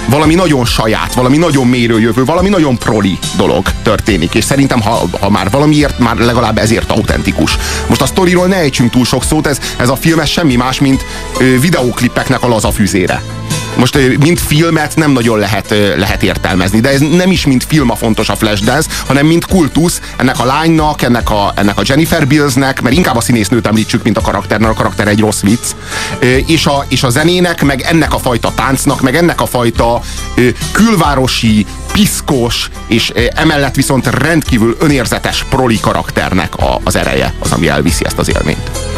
valami 0.06 0.36
nagyon 0.36 0.66
saját, 0.66 1.14
valami 1.14 1.38
nagyon 1.38 1.68
mélyről 1.68 2.00
jövő, 2.00 2.26
valami 2.26 2.50
nagyon 2.50 2.78
proli 2.78 3.18
dolog 3.38 3.66
történik. 3.84 4.34
És 4.34 4.44
szerintem, 4.44 4.82
ha, 4.82 5.08
ha 5.20 5.30
már 5.30 5.50
valamiért, 5.50 6.00
már 6.00 6.18
legalább 6.18 6.58
ezért 6.58 6.92
autentikus. 6.92 7.58
Most 7.88 8.02
a 8.02 8.06
sztoriról 8.06 8.48
ne 8.48 8.56
ejtsünk 8.56 8.92
túl 8.92 9.06
sok 9.06 9.24
szót, 9.24 9.48
ez, 9.48 9.60
ez 9.78 9.90
a 9.90 9.96
film 9.96 10.20
ez 10.20 10.30
semmi 10.30 10.56
más, 10.56 10.80
mint 10.80 11.06
videóklipeknek 11.60 12.44
a 12.44 12.48
laza 12.48 12.72
füzére. 12.72 13.22
Most 13.75 14.18
mint 14.20 14.39
filmet 14.39 14.96
nem 14.96 15.12
nagyon 15.12 15.39
lehet, 15.39 15.75
lehet 15.98 16.24
értelmezni, 16.24 16.80
de 16.80 16.89
ez 16.89 17.00
nem 17.00 17.32
is 17.32 17.46
mint 17.46 17.63
film 17.68 17.89
a 17.89 17.96
fontos 17.96 18.30
a 18.30 18.36
Flashdance, 18.36 18.89
hanem 19.08 19.25
mint 19.25 19.46
kultusz 19.46 20.01
ennek 20.18 20.39
a 20.39 20.46
lánynak, 20.46 21.01
ennek 21.01 21.30
a, 21.30 21.53
ennek 21.56 21.77
a 21.77 21.82
Jennifer 21.86 22.27
Billsnek, 22.27 22.82
mert 22.82 22.96
inkább 22.96 23.15
a 23.15 23.22
színésznőt 23.22 23.68
említsük, 23.68 24.03
mint 24.03 24.18
a 24.18 24.22
karakter, 24.22 24.60
mert 24.60 24.72
a 24.72 24.75
karakter 24.75 25.08
egy 25.08 25.20
rossz 25.20 25.42
vicc, 25.42 25.65
és 26.48 26.65
a, 26.65 26.86
és 26.89 27.03
a 27.03 27.10
zenének, 27.10 27.63
meg 27.63 27.82
ennek 27.82 28.13
a 28.13 28.18
fajta 28.18 28.51
táncnak, 28.56 29.01
meg 29.01 29.15
ennek 29.15 29.42
a 29.42 29.46
fajta 29.46 30.01
külvárosi, 30.72 31.65
piszkos, 31.92 32.70
és 32.88 33.12
emellett 33.36 33.75
viszont 33.75 34.08
rendkívül 34.08 34.77
önérzetes 34.80 35.46
proli 35.50 35.80
karakternek 35.80 36.56
a, 36.56 36.80
az 36.84 36.96
ereje 36.96 37.34
az, 37.39 37.51
ami 37.51 37.68
elviszi 37.68 38.06
ezt 38.06 38.18
az 38.18 38.30
élményt. 38.30 38.93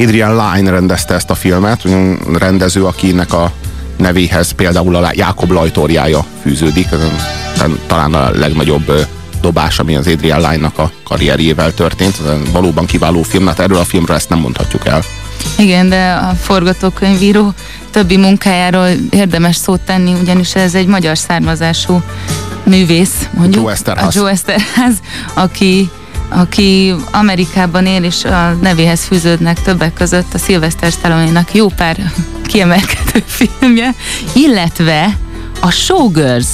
Adrian 0.00 0.56
Lyne 0.56 0.70
rendezte 0.70 1.14
ezt 1.14 1.30
a 1.30 1.34
filmet, 1.34 1.82
rendező, 2.38 2.84
akinek 2.84 3.32
a 3.32 3.52
nevéhez 3.96 4.50
például 4.50 4.94
a 4.94 5.10
Jákob 5.12 5.50
Lajtorjája 5.50 6.24
fűződik, 6.42 6.88
talán 7.86 8.14
a 8.14 8.30
legnagyobb 8.30 9.06
dobás, 9.40 9.78
ami 9.78 9.96
az 9.96 10.06
Adrian 10.06 10.38
Lyne-nak 10.40 10.78
a 10.78 10.90
karrierjével 11.04 11.74
történt. 11.74 12.14
Ez 12.26 12.52
valóban 12.52 12.86
kiváló 12.86 13.22
film, 13.22 13.46
hát 13.46 13.58
erről 13.58 13.78
a 13.78 13.84
filmről 13.84 14.16
ezt 14.16 14.28
nem 14.28 14.38
mondhatjuk 14.38 14.86
el. 14.86 15.02
Igen, 15.58 15.88
de 15.88 16.12
a 16.12 16.34
forgatókönyvíró 16.34 17.52
többi 17.90 18.16
munkájáról 18.16 18.88
érdemes 19.10 19.56
szót 19.56 19.80
tenni, 19.80 20.14
ugyanis 20.20 20.54
ez 20.54 20.74
egy 20.74 20.86
magyar 20.86 21.18
származású 21.18 22.02
művész, 22.62 23.28
mondjuk. 23.36 23.62
Joe 23.62 23.72
Esterház. 23.72 24.16
A 24.16 24.20
Joe 24.20 24.30
Esterház, 24.30 24.94
aki 25.34 25.90
aki 26.30 26.94
Amerikában 27.10 27.86
él, 27.86 28.04
és 28.04 28.24
a 28.24 28.52
nevéhez 28.62 29.04
fűződnek 29.04 29.62
többek 29.62 29.92
között 29.92 30.34
a 30.34 30.38
Sylvester 30.38 30.90
stallone 30.90 31.44
jó 31.52 31.68
pár 31.68 32.12
kiemelkedő 32.46 33.22
filmje, 33.58 33.94
illetve 34.32 35.16
a 35.60 35.70
Showgirls, 35.70 36.48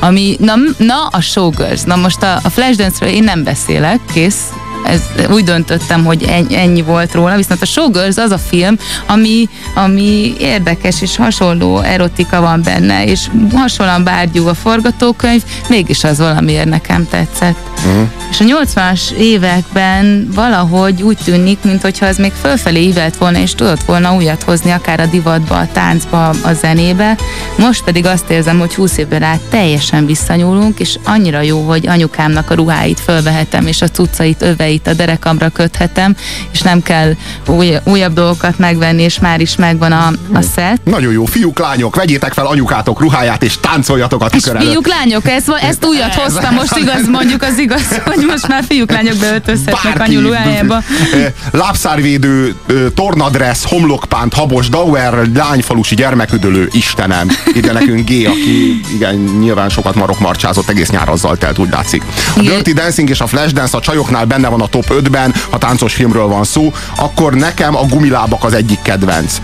ami, 0.00 0.36
na, 0.40 0.54
na 0.78 1.06
a 1.06 1.20
Showgirls, 1.20 1.82
na 1.82 1.96
most 1.96 2.22
a, 2.22 2.40
a 2.42 2.48
Flashdance-ről 2.48 3.08
én 3.08 3.24
nem 3.24 3.44
beszélek, 3.44 4.00
kész, 4.12 4.42
ez, 4.84 5.00
úgy 5.30 5.44
döntöttem, 5.44 6.04
hogy 6.04 6.24
ennyi 6.50 6.82
volt 6.82 7.14
róla, 7.14 7.36
viszont 7.36 7.62
a 7.62 7.66
Showgirls 7.66 8.16
az 8.16 8.30
a 8.30 8.38
film, 8.38 8.78
ami, 9.06 9.48
ami 9.74 10.34
érdekes 10.38 11.02
és 11.02 11.16
hasonló 11.16 11.80
erotika 11.80 12.40
van 12.40 12.62
benne, 12.62 13.04
és 13.04 13.26
hasonlóan 13.54 14.04
bárgyú 14.04 14.46
a 14.46 14.54
forgatókönyv, 14.54 15.42
mégis 15.68 16.04
az 16.04 16.18
valamiért 16.18 16.68
nekem 16.68 17.08
tetszett. 17.08 17.56
Uh-huh. 17.86 18.08
És 18.30 18.40
a 18.40 18.44
80-as 18.44 19.10
években 19.10 20.28
valahogy 20.34 21.02
úgy 21.02 21.18
tűnik, 21.24 21.58
mintha 21.62 22.06
az 22.06 22.16
még 22.16 22.32
fölfelé 22.40 22.82
ívelt 22.82 23.16
volna, 23.16 23.38
és 23.38 23.54
tudott 23.54 23.82
volna 23.82 24.14
újat 24.14 24.42
hozni, 24.42 24.70
akár 24.70 25.00
a 25.00 25.06
divatba, 25.06 25.56
a 25.56 25.68
táncba, 25.72 26.28
a 26.28 26.52
zenébe. 26.52 27.16
Most 27.56 27.84
pedig 27.84 28.06
azt 28.06 28.30
érzem, 28.30 28.58
hogy 28.58 28.74
20 28.74 28.96
évvel 28.98 29.22
át 29.22 29.40
teljesen 29.50 30.06
visszanyúlunk, 30.06 30.78
és 30.78 30.98
annyira 31.04 31.40
jó, 31.40 31.60
hogy 31.60 31.86
anyukámnak 31.86 32.50
a 32.50 32.54
ruháit 32.54 33.00
fölvehetem, 33.00 33.66
és 33.66 33.82
a 33.82 33.88
cuccait, 33.88 34.42
öveit 34.68 34.86
a 34.86 34.92
derekamra 34.94 35.48
köthetem, 35.48 36.16
és 36.52 36.60
nem 36.60 36.82
kell 36.82 37.14
új, 37.46 37.76
újabb 37.84 38.12
dolgokat 38.12 38.58
megvenni, 38.58 39.02
és 39.02 39.18
már 39.18 39.40
is 39.40 39.56
megvan 39.56 39.92
a, 39.92 40.06
a 40.32 40.40
szett. 40.40 40.84
Nagyon 40.84 41.12
jó, 41.12 41.24
fiúk, 41.24 41.58
lányok, 41.58 41.96
vegyétek 41.96 42.32
fel 42.32 42.46
anyukátok 42.46 43.00
ruháját, 43.00 43.42
és 43.42 43.58
táncoljatok 43.60 44.22
a 44.22 44.28
tükör 44.28 44.58
Fiúk, 44.58 44.86
lányok, 44.86 45.28
ezt, 45.28 45.50
ezt 45.60 45.84
újat 45.84 46.14
hoztam, 46.14 46.54
most 46.54 46.76
igaz, 46.76 47.06
mondjuk 47.08 47.42
az 47.42 47.58
igaz, 47.58 48.00
hogy 48.14 48.24
most 48.26 48.48
már 48.48 48.64
fiúk, 48.68 48.90
lányok 48.90 49.16
beöltözhetnek 49.16 50.00
a 50.00 50.06
nyulóhájába. 50.06 50.82
Lábszárvédő, 51.50 52.54
tornadress, 52.94 53.64
homlokpánt, 53.64 54.34
habos, 54.34 54.68
dauer, 54.68 55.28
lányfalusi 55.34 55.94
gyermeküdölő, 55.94 56.68
Istenem. 56.72 57.28
Ide 57.54 57.72
nekünk 57.72 58.08
G, 58.08 58.26
aki 58.26 58.80
igen, 58.94 59.14
nyilván 59.14 59.68
sokat 59.68 59.94
marok 59.94 60.18
marcsázott, 60.18 60.68
egész 60.68 60.88
nyár 60.88 61.08
azzal 61.08 61.36
telt, 61.36 61.58
úgy 61.58 61.70
látszik. 61.70 62.02
A 62.36 62.40
Dirty 62.40 62.72
Dancing 62.72 63.08
és 63.08 63.20
a 63.20 63.26
Flashdance 63.26 63.76
a 63.76 63.80
csajoknál 63.80 64.24
benne 64.24 64.48
van 64.48 64.57
a 64.60 64.66
top 64.66 64.86
5-ben, 64.88 65.34
ha 65.50 65.58
táncos 65.58 65.94
filmről 65.94 66.26
van 66.26 66.44
szó, 66.44 66.72
akkor 66.96 67.34
nekem 67.34 67.76
a 67.76 67.86
gumilábak 67.86 68.44
az 68.44 68.52
egyik 68.52 68.82
kedvenc 68.82 69.40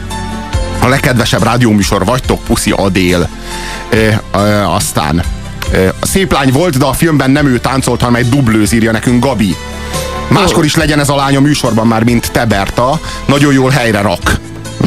a 0.85 0.89
legkedvesebb 0.89 1.43
rádióműsor 1.43 2.05
vagytok, 2.05 2.45
Puszi 2.45 2.71
Adél. 2.71 3.29
E, 3.91 3.97
e, 4.39 4.71
aztán 4.71 5.23
a 6.01 6.07
szép 6.07 6.33
lány 6.33 6.53
volt, 6.53 6.79
de 6.79 6.85
a 6.85 6.93
filmben 6.93 7.31
nem 7.31 7.47
ő 7.47 7.59
táncolt, 7.59 8.01
hanem 8.01 8.15
egy 8.15 8.29
dublőz 8.29 8.73
írja 8.73 8.93
nekünk 8.93 9.25
Gabi. 9.25 9.57
Máskor 10.29 10.65
is 10.65 10.75
legyen 10.75 11.01
ez 11.01 11.09
a 11.09 11.17
lány 11.17 11.37
a 11.37 11.41
műsorban 11.41 11.87
már, 11.87 12.05
mint 12.05 12.33
te, 12.33 12.45
Berta. 12.45 13.01
Nagyon 13.27 13.53
jól 13.53 13.71
helyre 13.71 14.01
rak. 14.01 14.41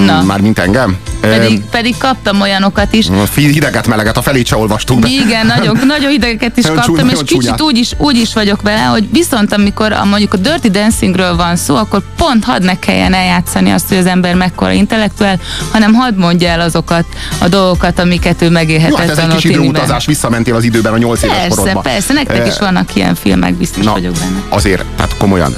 Na. 0.05 0.23
Már 0.23 0.41
mint 0.41 0.59
engem. 0.59 0.97
Pedig, 1.19 1.61
pedig 1.71 1.97
kaptam 1.97 2.41
olyanokat 2.41 2.93
is. 2.93 3.07
Hideget, 3.35 3.87
meleget, 3.87 4.17
a 4.17 4.21
felét 4.21 4.45
se 4.45 4.55
olvastunk 4.55 4.99
be. 4.99 5.07
Igen, 5.07 5.45
nagyon, 5.45 5.79
nagyon 5.87 6.09
hidegeket 6.09 6.57
is 6.57 6.63
nagyon 6.63 6.79
kaptam, 6.81 7.07
csúny, 7.07 7.09
és 7.09 7.19
kicsit 7.25 7.61
úgy 7.61 7.77
is, 7.77 7.91
úgy 7.97 8.17
is 8.17 8.33
vagyok 8.33 8.61
vele, 8.61 8.81
hogy 8.81 9.07
viszont 9.11 9.53
amikor 9.53 9.91
a, 9.91 10.05
mondjuk 10.05 10.33
a 10.33 10.37
Dirty 10.37 10.67
Dancingről 10.67 11.35
van 11.35 11.55
szó, 11.55 11.75
akkor 11.75 12.01
pont 12.17 12.43
hadd 12.43 12.63
ne 12.63 12.79
kelljen 12.79 13.13
eljátszani 13.13 13.71
azt, 13.71 13.87
hogy 13.87 13.97
az 13.97 14.05
ember 14.05 14.35
mekkora 14.35 14.71
intellektuál, 14.71 15.39
hanem 15.71 15.93
hadd 15.93 16.15
mondja 16.15 16.49
el 16.49 16.61
azokat 16.61 17.05
a 17.37 17.47
dolgokat, 17.47 17.99
amiket 17.99 18.41
ő 18.41 18.49
megélhetett. 18.49 18.89
Jó, 18.89 18.95
hát 18.95 19.09
ez 19.09 19.17
egy 19.17 19.35
kis 19.35 19.43
időutazás, 19.43 20.05
visszamentél 20.05 20.55
az 20.55 20.63
időben 20.63 20.93
a 20.93 20.97
nyolc 20.97 21.23
éves 21.23 21.37
persze, 21.37 21.55
korodban. 21.55 21.83
Persze, 21.83 22.07
persze, 22.07 22.13
nektek 22.13 22.47
is 22.47 22.59
vannak 22.59 22.95
ilyen 22.95 23.15
filmek, 23.15 23.53
biztos 23.53 23.85
Na, 23.85 23.91
vagyok 23.91 24.13
benne. 24.13 24.41
Azért, 24.49 24.85
tehát 24.95 25.17
komolyan, 25.17 25.55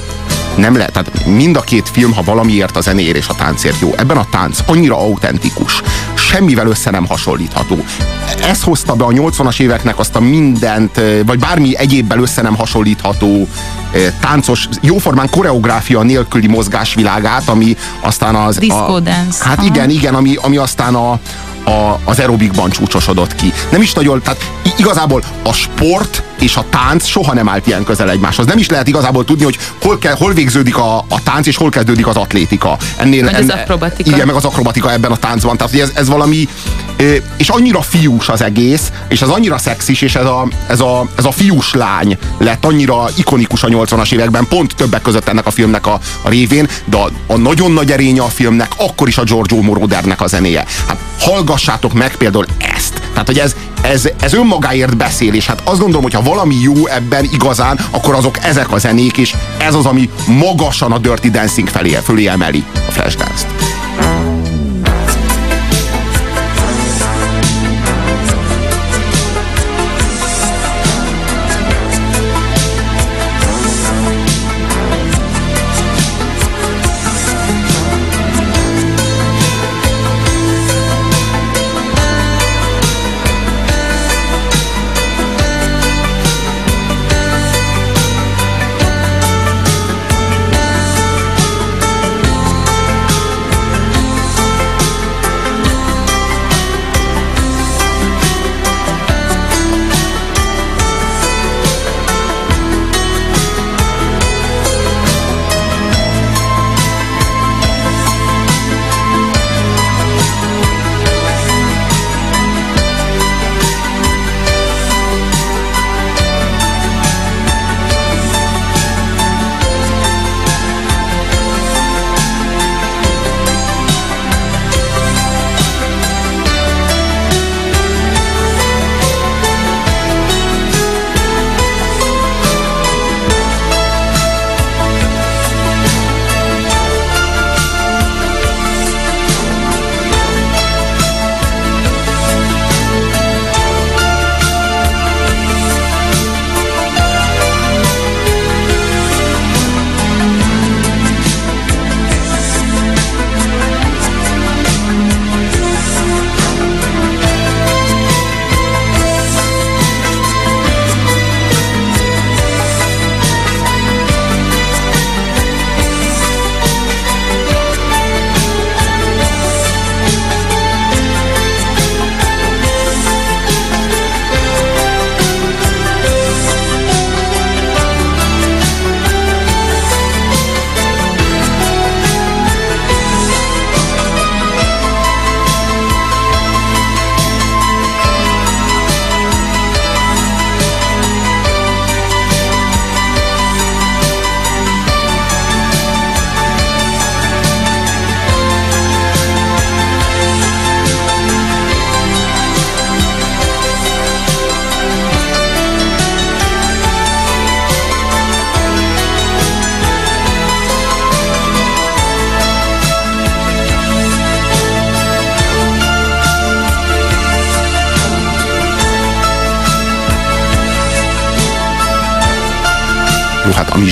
nem 0.60 0.76
lehet, 0.76 0.92
tehát 0.92 1.26
mind 1.26 1.56
a 1.56 1.60
két 1.60 1.88
film, 1.88 2.12
ha 2.12 2.22
valamiért 2.22 2.76
a 2.76 2.80
zenéért 2.80 3.16
és 3.16 3.28
a 3.28 3.34
táncért 3.34 3.80
jó. 3.80 3.92
Ebben 3.96 4.16
a 4.16 4.26
tánc 4.30 4.58
annyira 4.66 4.96
autentikus, 4.96 5.82
semmivel 6.14 6.66
össze 6.66 6.90
nem 6.90 7.06
hasonlítható. 7.06 7.84
Ez 8.42 8.62
hozta 8.62 8.94
be 8.94 9.04
a 9.04 9.08
80-as 9.08 9.60
éveknek 9.60 9.98
azt 9.98 10.16
a 10.16 10.20
mindent, 10.20 11.00
vagy 11.26 11.38
bármi 11.38 11.76
egyébbel 11.76 12.18
össze 12.18 12.42
nem 12.42 12.56
hasonlítható 12.56 13.48
táncos, 14.20 14.68
jóformán 14.80 15.30
koreográfia 15.30 16.02
nélküli 16.02 16.46
mozgásvilágát, 16.46 17.48
ami 17.48 17.76
aztán 18.00 18.34
az... 18.34 18.58
Disco 18.58 18.94
a, 18.94 19.00
dance. 19.00 19.44
Hát 19.44 19.62
igen, 19.64 19.90
igen, 19.90 20.14
ami, 20.14 20.34
ami 20.36 20.56
aztán 20.56 20.94
a, 20.94 21.10
a, 21.64 22.00
az 22.04 22.18
aerobikban 22.18 22.70
csúcsosodott 22.70 23.34
ki. 23.34 23.52
Nem 23.70 23.82
is 23.82 23.92
nagyon, 23.92 24.22
tehát 24.22 24.50
igazából 24.76 25.22
a 25.44 25.52
sport 25.52 26.22
és 26.40 26.56
a 26.56 26.64
tánc 26.70 27.06
soha 27.06 27.34
nem 27.34 27.48
állt 27.48 27.66
ilyen 27.66 27.84
közel 27.84 28.10
egymáshoz. 28.10 28.46
Nem 28.46 28.58
is 28.58 28.68
lehet 28.68 28.88
igazából 28.88 29.24
tudni, 29.24 29.44
hogy 29.44 29.58
hol, 29.82 29.98
kell, 29.98 30.14
hol 30.14 30.32
végződik 30.32 30.76
a, 30.76 30.98
a 30.98 31.22
tánc, 31.22 31.46
és 31.46 31.56
hol 31.56 31.70
kezdődik 31.70 32.06
az 32.06 32.16
atlétika. 32.16 32.76
Ennél, 32.96 33.24
meg 33.24 33.34
enne, 33.34 33.52
az 33.52 33.58
akrobatika. 33.60 34.10
Igen, 34.10 34.26
meg 34.26 34.36
az 34.36 34.44
akrobatika 34.44 34.92
ebben 34.92 35.10
a 35.10 35.16
táncban. 35.16 35.56
Tehát 35.56 35.74
ez, 35.74 35.90
ez 35.94 36.08
valami, 36.08 36.48
és 37.36 37.48
annyira 37.48 37.82
fiús 37.82 38.28
az 38.28 38.42
egész, 38.42 38.92
és 39.08 39.22
ez 39.22 39.28
annyira 39.28 39.58
szexis, 39.58 40.02
és 40.02 40.14
ez 40.14 40.24
a, 40.24 40.48
ez 40.66 40.80
a, 40.80 41.06
ez 41.16 41.24
a 41.24 41.30
fiús 41.30 41.74
lány 41.74 42.18
lett 42.38 42.64
annyira 42.64 43.08
ikonikus 43.16 43.62
a 43.62 43.68
80-as 43.68 44.12
években, 44.12 44.46
pont 44.48 44.74
többek 44.74 45.02
között 45.02 45.28
ennek 45.28 45.46
a 45.46 45.50
filmnek 45.50 45.86
a, 45.86 46.00
a 46.22 46.28
révén, 46.28 46.68
de 46.84 46.96
a, 46.96 47.10
a 47.26 47.36
nagyon 47.36 47.72
nagy 47.72 47.92
erénye 47.92 48.22
a 48.22 48.28
filmnek 48.28 48.72
akkor 48.76 49.08
is 49.08 49.18
a 49.18 49.22
Giorgio 49.22 49.60
Morodernek 49.60 50.20
a 50.20 50.26
zenéje. 50.26 50.64
Hát 50.86 50.98
hallgassátok 51.18 51.92
meg 51.92 52.16
például 52.16 52.46
ezt. 52.76 53.00
Tehát, 53.12 53.26
hogy 53.26 53.38
ez, 53.38 53.54
ez, 53.82 54.08
ez 54.20 54.32
önmagáért 54.32 54.96
beszél, 54.96 55.34
és 55.34 55.46
hát 55.46 55.60
azt 55.64 55.78
gondolom, 55.78 56.02
hogy 56.02 56.14
ha 56.14 56.22
valami 56.30 56.54
jó 56.60 56.86
ebben 56.86 57.24
igazán, 57.32 57.78
akkor 57.90 58.14
azok 58.14 58.44
ezek 58.44 58.72
a 58.72 58.78
zenék, 58.78 59.16
és 59.16 59.34
ez 59.58 59.74
az, 59.74 59.86
ami 59.86 60.10
magasan 60.26 60.92
a 60.92 60.98
Dirty 60.98 61.30
Dancing 61.30 61.68
felé, 61.68 61.90
fölé 61.90 62.26
emeli 62.26 62.64
a 62.88 62.90
Flashdance-t. 62.90 63.79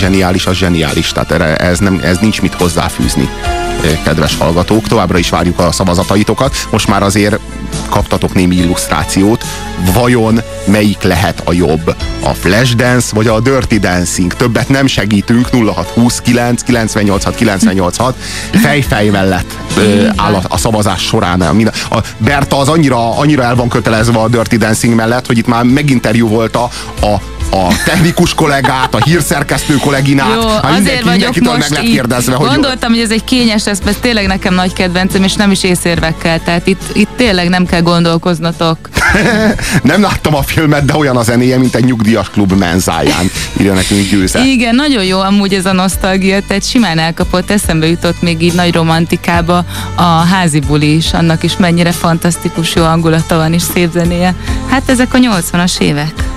Zseniális, 0.09 0.47
az 0.47 0.57
zseniális. 0.57 1.13
Tehát 1.13 1.61
ez, 1.61 1.79
nem, 1.79 2.01
ez 2.03 2.19
nincs 2.19 2.41
mit 2.41 2.55
hozzáfűzni 2.55 3.29
kedves 4.05 4.37
hallgatók. 4.37 4.89
Továbbra 4.89 5.19
is 5.19 5.31
várjuk 5.31 5.59
a 5.59 5.73
szavazataitokat. 5.73 6.57
Most 6.71 6.89
már 6.89 7.03
azért 7.03 7.39
kaptatok 7.89 8.35
némi 8.35 8.57
illusztrációt. 8.57 9.45
Vajon 9.95 10.41
melyik 10.65 11.03
lehet 11.03 11.43
a 11.45 11.53
jobb? 11.53 11.95
A 12.23 12.31
Flashdance 12.31 13.15
vagy 13.15 13.27
a 13.27 13.41
Dirty 13.41 13.79
Dancing? 13.79 14.35
Többet 14.35 14.69
nem 14.69 14.87
segítünk. 14.87 15.49
0629 15.49 16.63
986 16.63 17.35
986 17.35 18.17
fejfej 18.51 19.09
mellett 19.09 19.57
áll 20.17 20.35
a, 20.35 20.43
a 20.49 20.57
szavazás 20.57 21.03
során. 21.03 21.41
A 21.91 21.99
Berta 22.19 22.59
az 22.59 22.69
annyira, 22.69 23.19
annyira 23.19 23.43
el 23.43 23.55
van 23.55 23.69
kötelezve 23.69 24.19
a 24.19 24.29
Dirty 24.29 24.57
Dancing 24.57 24.95
mellett, 24.95 25.27
hogy 25.27 25.39
itt 25.39 25.47
már 25.47 25.65
meginterjúvolta 25.65 26.63
a 27.01 27.09
a 27.09 27.21
technikus 27.85 28.35
kollégát, 28.35 28.95
a 28.95 28.99
hírszerkesztő 29.05 29.75
kolléginát. 29.75 30.43
Jó, 30.43 30.49
hát 30.49 30.79
azért 30.79 31.03
vagyok 31.03 31.39
most 31.39 31.59
meg 31.59 31.71
lett 31.71 31.91
kérdezve, 31.91 32.35
hogy 32.35 32.49
Gondoltam, 32.49 32.91
hogy 32.91 33.01
ez 33.01 33.11
egy 33.11 33.25
kényes 33.25 33.65
lesz, 33.65 33.79
mert 33.85 34.01
tényleg 34.01 34.27
nekem 34.27 34.55
nagy 34.55 34.73
kedvencem, 34.73 35.23
és 35.23 35.35
nem 35.35 35.51
is 35.51 35.63
észérvekkel. 35.63 36.43
Tehát 36.43 36.67
itt, 36.67 36.83
itt 36.93 37.09
tényleg 37.17 37.49
nem 37.49 37.67
kell 37.67 37.81
gondolkoznatok. 37.81 38.79
nem 39.83 40.03
láttam 40.03 40.35
a 40.35 40.43
filmet, 40.43 40.85
de 40.85 40.97
olyan 40.97 41.17
a 41.17 41.23
zenéje, 41.23 41.59
mint 41.59 41.75
egy 41.75 41.85
nyugdíjas 41.85 42.31
klub 42.31 42.53
menzáján, 42.53 43.31
írja 43.59 43.73
nekünk 43.73 44.09
győze. 44.09 44.45
Igen, 44.45 44.75
nagyon 44.75 45.05
jó 45.05 45.21
amúgy 45.21 45.55
ez 45.55 45.67
a 45.67 45.73
nosztalgia, 45.73 46.41
tehát 46.47 46.69
simán 46.69 46.99
elkapott, 46.99 47.51
eszembe 47.51 47.87
jutott 47.87 48.23
még 48.23 48.43
így 48.43 48.55
nagy 48.55 48.75
romantikába 48.75 49.65
a 49.95 50.03
házi 50.03 50.61
buli 50.61 50.95
is, 50.95 51.13
annak 51.13 51.43
is 51.43 51.57
mennyire 51.57 51.93
fantasztikus 51.93 52.75
jó 52.75 52.85
hangulata 52.85 53.37
van 53.37 53.53
és 53.53 53.63
szép 53.63 53.91
zenéje. 53.93 54.35
Hát 54.71 54.89
ezek 54.89 55.15
a 55.15 55.19
80-as 55.19 55.81
évek. 55.81 56.28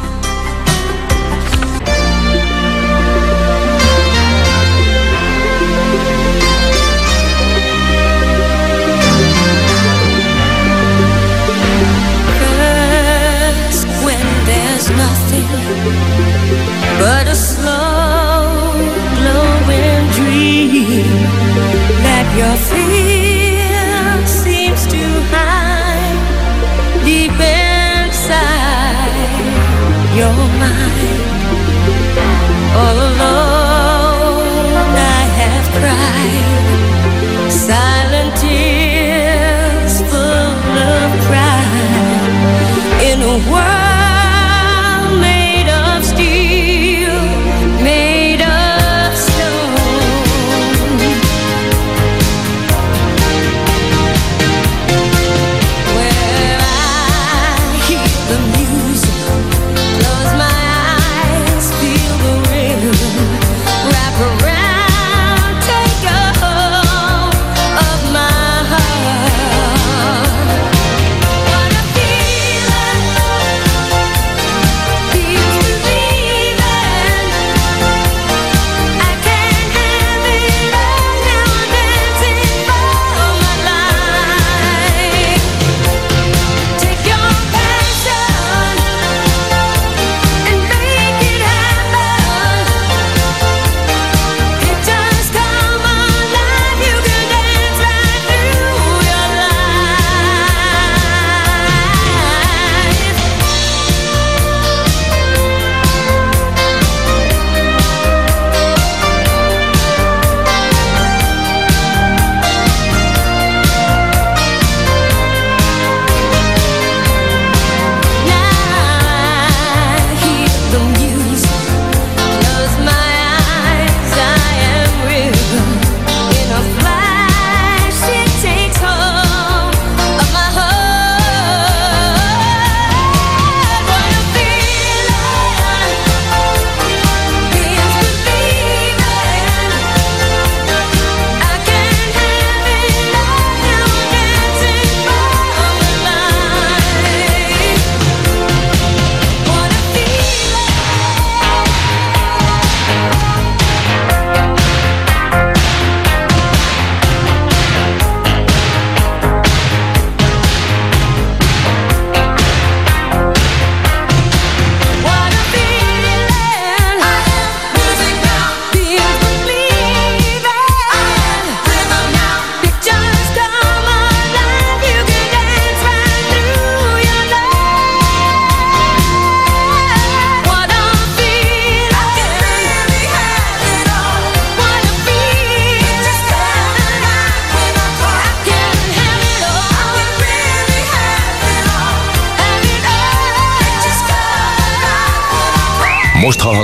All 32.74 32.96
alone, 32.96 34.48
I 34.96 35.24
have 35.40 35.68
cried 35.76 36.61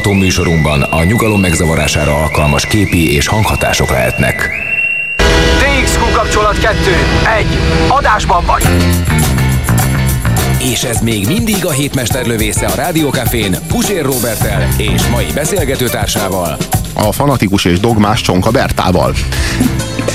hallható 0.08 0.26
műsorunkban 0.26 0.82
a 0.82 1.04
nyugalom 1.04 1.40
megzavarására 1.40 2.16
alkalmas 2.16 2.66
képi 2.66 3.14
és 3.14 3.28
hanghatások 3.28 3.90
lehetnek. 3.90 4.50
TXQ 5.60 6.12
kapcsolat 6.14 6.60
2. 6.60 6.78
1. 7.38 7.46
Adásban 7.88 8.46
vagy! 8.46 8.64
És 10.60 10.84
ez 10.84 11.00
még 11.00 11.28
mindig 11.28 11.66
a 11.66 11.72
hétmesterlövésze 11.72 12.66
a 12.66 12.76
Rádiókafén 12.76 13.58
Pusér 13.68 14.04
Robertel 14.04 14.68
és 14.78 15.08
mai 15.08 15.28
beszélgetőtársával. 15.34 16.58
A 16.94 17.12
fanatikus 17.12 17.66
és 17.66 17.80
dogmás 17.80 18.22
Csonka 18.22 18.52
Bertával. 18.52 19.14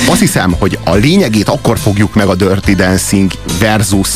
Azt 0.09 0.21
hiszem, 0.21 0.55
hogy 0.59 0.79
a 0.85 0.95
lényegét 0.95 1.49
akkor 1.49 1.79
fogjuk 1.79 2.15
meg 2.15 2.27
a 2.29 2.35
Dirty 2.35 2.75
Dancing 2.75 3.31
versus 3.61 4.09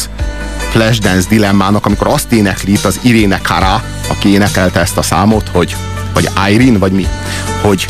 Flashdance 0.77 1.29
dilemmának, 1.29 1.87
amikor 1.87 2.07
azt 2.07 2.33
énekli 2.33 2.73
itt 2.73 2.85
az 2.85 3.01
Irene 3.03 3.41
Cara, 3.41 3.83
aki 4.09 4.29
énekelte 4.29 4.81
ezt 4.81 4.97
a 4.97 5.03
számot, 5.03 5.49
hogy 5.49 5.77
vagy 6.15 6.31
Irene, 6.51 6.79
vagy 6.79 6.93
mi, 6.93 7.07
hogy 7.63 7.87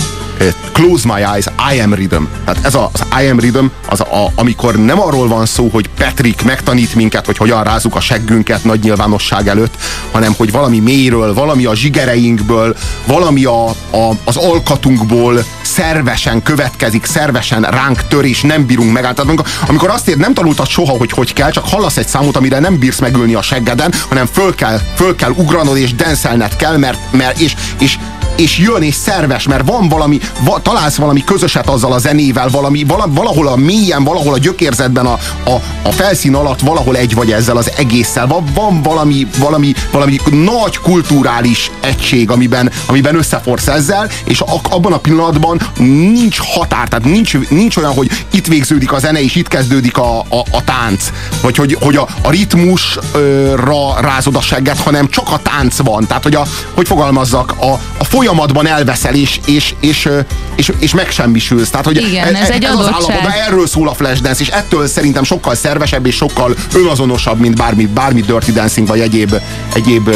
Close 0.73 1.15
my 1.15 1.21
eyes, 1.21 1.47
I 1.75 1.81
am 1.81 1.95
rhythm. 1.95 2.23
Tehát 2.45 2.65
ez 2.65 2.75
a, 2.75 2.91
az 2.93 3.23
I 3.23 3.29
am 3.29 3.39
rhythm, 3.41 3.65
az 3.89 4.01
a, 4.01 4.33
amikor 4.35 4.77
nem 4.77 5.01
arról 5.01 5.29
van 5.29 5.47
szó, 5.47 5.69
hogy 5.73 5.89
Patrick 5.99 6.43
megtanít 6.43 6.95
minket, 6.95 7.27
hogy 7.27 7.37
hogyan 7.37 7.63
rázzuk 7.63 7.95
a 7.95 8.01
seggünket 8.01 8.65
nagy 8.65 8.81
nyilvánosság 8.81 9.49
előtt, 9.49 9.75
hanem 10.13 10.35
hogy 10.37 10.51
valami 10.51 10.79
mélyről, 10.79 11.35
valami 11.35 11.65
a 11.65 11.75
zsigereinkből, 11.75 12.77
valami 13.07 13.45
a, 13.45 13.69
a, 13.69 14.11
az 14.25 14.37
alkatunkból 14.37 15.45
szervesen 15.63 16.43
következik, 16.43 17.05
szervesen 17.05 17.63
ránk 17.63 18.07
tör, 18.09 18.25
és 18.25 18.41
nem 18.41 18.67
bírunk 18.67 18.93
megállítani. 18.93 19.29
Amikor, 19.29 19.47
amikor 19.67 19.91
azt 19.91 20.09
ér, 20.09 20.17
nem 20.17 20.35
tanultad 20.35 20.69
soha, 20.69 20.97
hogy 20.97 21.11
hogy 21.11 21.33
kell, 21.33 21.51
csak 21.51 21.69
hallasz 21.69 21.97
egy 21.97 22.09
számot, 22.09 22.37
amire 22.37 22.59
nem 22.59 22.79
bírsz 22.79 22.99
megülni 22.99 23.35
a 23.35 23.43
seggeden, 23.43 23.93
hanem 24.09 24.27
föl 24.27 24.55
kell, 24.55 24.81
föl 24.95 25.15
kell 25.15 25.31
ugranod, 25.31 25.77
és 25.77 25.95
denszelned 25.95 26.57
kell, 26.57 26.77
mert, 26.77 26.99
mert 27.13 27.41
és, 27.41 27.55
és 27.79 27.99
és 28.37 28.59
jön, 28.59 28.83
és 28.83 28.95
szerves, 28.95 29.47
mert 29.47 29.69
van 29.69 29.89
valami, 29.89 30.21
va, 30.41 30.63
találsz 30.63 30.97
valami 30.97 31.25
közöset 31.25 31.69
azzal 31.69 31.93
a 31.93 31.99
zenével, 31.99 32.49
valami, 32.49 32.85
vala, 32.85 33.07
valahol 33.09 33.49
a 33.49 33.57
mélyen, 33.57 34.05
valahol 34.05 34.35
a 34.35 34.39
gyökérzetben, 34.39 35.07
a, 35.07 35.19
a, 35.45 35.63
a 35.83 35.91
felszín 35.91 36.35
alatt 36.35 36.61
valahol 36.61 36.97
egy 36.97 37.15
vagy 37.15 37.33
ezzel 37.33 37.57
az 37.57 37.71
egésszel. 37.77 38.27
Van, 38.27 38.45
van 38.55 38.83
valami, 38.83 39.27
valami, 39.39 39.73
valami 39.91 40.19
nagy 40.31 40.79
kulturális 40.79 41.71
egység, 41.81 42.31
amiben, 42.31 42.71
amiben 42.87 43.17
összeforsz 43.17 43.67
ezzel, 43.67 44.11
és 44.25 44.41
a, 44.41 44.61
abban 44.71 44.93
a 44.93 44.99
pillanatban 44.99 45.61
nincs 45.79 46.39
határ, 46.39 46.89
tehát 46.89 47.05
nincs, 47.05 47.39
nincs 47.49 47.77
olyan, 47.77 47.93
hogy 47.93 48.11
itt 48.31 48.47
végződik 48.47 48.93
a 48.93 48.99
zene, 48.99 49.23
és 49.23 49.35
itt 49.35 49.49
kezdődik 49.49 49.99
a, 49.99 50.19
a, 50.19 50.45
a 50.51 50.65
tánc, 50.65 51.13
vagy 51.43 51.57
hogy, 51.57 51.77
hogy 51.81 51.97
a, 51.97 52.09
a 52.23 52.31
ritmusra 52.31 54.01
rázod 54.01 54.37
a 54.37 54.41
segget, 54.41 54.81
hanem 54.81 55.09
csak 55.09 55.31
a 55.31 55.41
tánc 55.43 55.77
van. 55.77 56.07
Tehát, 56.07 56.23
hogy 56.23 56.35
a, 56.35 56.47
hogy 56.75 56.87
fogalmazzak, 56.87 57.55
a, 57.59 57.73
a 57.99 58.05
folyamatban 58.27 58.67
elveszel, 58.67 59.15
és, 59.15 59.41
és, 59.47 59.75
és, 59.81 60.09
és, 60.57 60.73
és 60.79 60.95
megsemmisülsz. 60.95 61.71
Tehát, 61.71 61.87
hogy 61.87 61.97
Igen, 61.97 62.35
ez, 62.35 62.41
ez 62.41 62.49
egy 62.49 62.65
ez 62.65 62.79
az 62.79 62.87
állapot, 62.87 63.21
de 63.23 63.45
erről 63.47 63.67
szól 63.67 63.89
a 63.89 63.95
Flashdance, 63.95 64.41
és 64.41 64.49
ettől 64.49 64.87
szerintem 64.87 65.25
sokkal 65.25 65.55
szervesebb 65.55 66.07
és 66.07 66.15
sokkal 66.15 66.55
önazonosabb, 66.75 67.39
mint 67.39 67.57
bármi, 67.57 67.87
bármi 67.87 68.21
Dirty 68.21 68.53
Dancing, 68.53 68.87
vagy 68.87 69.01
egyéb, 69.01 69.35
egyéb 69.75 70.11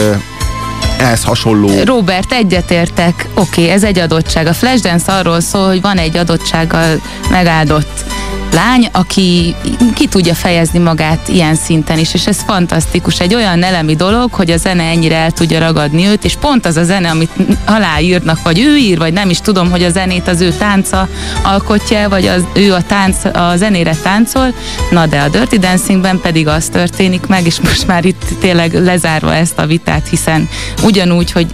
ehhez 0.98 1.24
hasonló. 1.24 1.70
Robert, 1.84 2.32
egyetértek. 2.32 3.26
Oké, 3.34 3.60
okay, 3.60 3.74
ez 3.74 3.84
egy 3.84 3.98
adottság. 3.98 4.46
A 4.46 4.52
Flashdance 4.52 5.12
arról 5.12 5.40
szól, 5.40 5.66
hogy 5.66 5.80
van 5.80 5.96
egy 5.96 6.16
adottsággal 6.16 7.00
megáldott 7.30 8.04
lány, 8.52 8.88
aki 8.92 9.54
ki 9.94 10.06
tudja 10.06 10.34
fejezni 10.34 10.78
magát 10.78 11.28
ilyen 11.28 11.54
szinten 11.54 11.98
is, 11.98 12.14
és 12.14 12.26
ez 12.26 12.42
fantasztikus. 12.46 13.20
Egy 13.20 13.34
olyan 13.34 13.62
elemi 13.62 13.96
dolog, 13.96 14.32
hogy 14.32 14.50
a 14.50 14.56
zene 14.56 14.82
ennyire 14.82 15.16
el 15.16 15.30
tudja 15.30 15.58
ragadni 15.58 16.06
őt, 16.06 16.24
és 16.24 16.36
pont 16.40 16.66
az 16.66 16.76
a 16.76 16.84
zene, 16.84 17.10
amit 17.10 17.30
aláírnak, 17.64 18.42
vagy 18.42 18.60
ő 18.60 18.76
ír, 18.76 18.98
vagy 18.98 19.12
nem 19.12 19.30
is 19.30 19.40
tudom, 19.40 19.70
hogy 19.70 19.82
a 19.82 19.90
zenét 19.90 20.28
az 20.28 20.40
ő 20.40 20.52
tánca 20.52 21.08
alkotja, 21.42 22.08
vagy 22.08 22.26
az, 22.26 22.44
ő 22.54 22.72
a, 22.72 22.82
tánc, 22.82 23.24
a 23.24 23.52
zenére 23.56 23.94
táncol, 24.02 24.54
na 24.90 25.06
de 25.06 25.20
a 25.20 25.28
Dirty 25.28 25.58
Dancingben 25.58 26.20
pedig 26.20 26.48
az 26.48 26.68
történik 26.72 27.26
meg, 27.26 27.46
és 27.46 27.60
most 27.60 27.86
már 27.86 28.04
itt 28.04 28.24
tényleg 28.40 28.74
lezárva 28.74 29.34
ezt 29.34 29.58
a 29.58 29.66
vitát, 29.66 30.08
hiszen 30.08 30.48
ugyanúgy, 30.82 31.32
hogy 31.32 31.46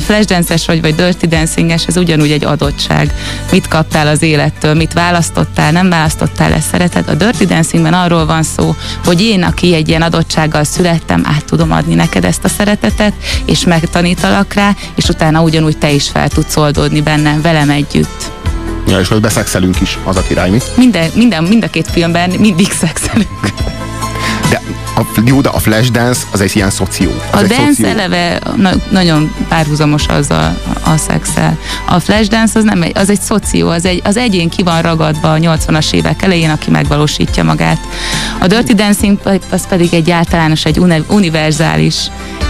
flashdance-es 0.00 0.66
vagy, 0.66 0.80
vagy 0.80 0.94
Dirty 0.94 1.26
Dancinges, 1.26 1.86
ez 1.86 1.96
ugyanúgy 1.96 2.30
egy 2.30 2.44
adottság. 2.44 3.14
Mit 3.50 3.68
kaptál 3.68 4.06
az 4.06 4.22
élettől, 4.22 4.74
mit 4.74 4.92
választottál, 4.92 5.72
nem 5.72 5.88
választottál, 5.88 6.39
ezt 6.46 6.68
szeretet. 6.68 7.08
A 7.08 7.14
Dirty 7.14 7.44
Dancingben 7.44 7.94
arról 7.94 8.26
van 8.26 8.42
szó, 8.42 8.74
hogy 9.04 9.20
én, 9.22 9.42
aki 9.42 9.74
egy 9.74 9.88
ilyen 9.88 10.02
adottsággal 10.02 10.64
születtem, 10.64 11.22
át 11.24 11.44
tudom 11.44 11.72
adni 11.72 11.94
neked 11.94 12.24
ezt 12.24 12.44
a 12.44 12.48
szeretetet, 12.48 13.12
és 13.44 13.64
megtanítalak 13.64 14.52
rá, 14.52 14.74
és 14.94 15.08
utána 15.08 15.42
ugyanúgy 15.42 15.78
te 15.78 15.90
is 15.90 16.08
fel 16.08 16.28
tudsz 16.28 16.56
oldódni 16.56 17.00
benne, 17.00 17.40
velem 17.42 17.70
együtt. 17.70 18.30
Ja, 18.86 18.98
és 18.98 19.08
hogy 19.08 19.20
beszexelünk 19.20 19.80
is, 19.80 19.98
az 20.04 20.16
a 20.16 20.22
király, 20.22 20.50
mi? 20.50 20.58
Minden, 20.76 21.10
minden, 21.14 21.44
mind 21.44 21.64
a 21.64 21.70
két 21.70 21.88
filmben 21.90 22.30
mindig 22.30 22.72
szexelünk. 22.72 23.78
A, 25.00 25.20
jó, 25.24 25.40
de 25.40 25.48
a 25.48 25.58
Flashdance 25.58 26.20
az 26.32 26.40
egy 26.40 26.56
ilyen 26.56 26.70
szoció. 26.70 27.10
Az 27.30 27.42
a 27.42 27.46
dance 27.46 27.64
szoció. 27.64 27.86
eleve 27.86 28.40
na, 28.56 28.70
nagyon 28.90 29.34
párhuzamos 29.48 30.06
az 30.06 30.30
a, 30.30 30.56
a 30.84 30.96
szexel. 30.96 31.58
A 31.86 32.00
Flashdance 32.00 32.58
az 32.58 32.64
nem 32.64 32.82
egy, 32.82 32.92
az 32.94 33.10
egy 33.10 33.20
szoció, 33.20 33.68
az, 33.68 33.84
egy, 33.84 34.00
az 34.04 34.16
egyén 34.16 34.48
ki 34.48 34.62
van 34.62 34.82
ragadva 34.82 35.32
a 35.32 35.36
80-as 35.36 35.92
évek 35.92 36.22
elején, 36.22 36.50
aki 36.50 36.70
megvalósítja 36.70 37.44
magát. 37.44 37.78
A 38.40 38.46
Dirty 38.46 38.72
Dancing 38.72 39.18
az 39.50 39.66
pedig 39.68 39.94
egy 39.94 40.10
általános, 40.10 40.64
egy 40.64 40.78
univerzális 41.08 41.96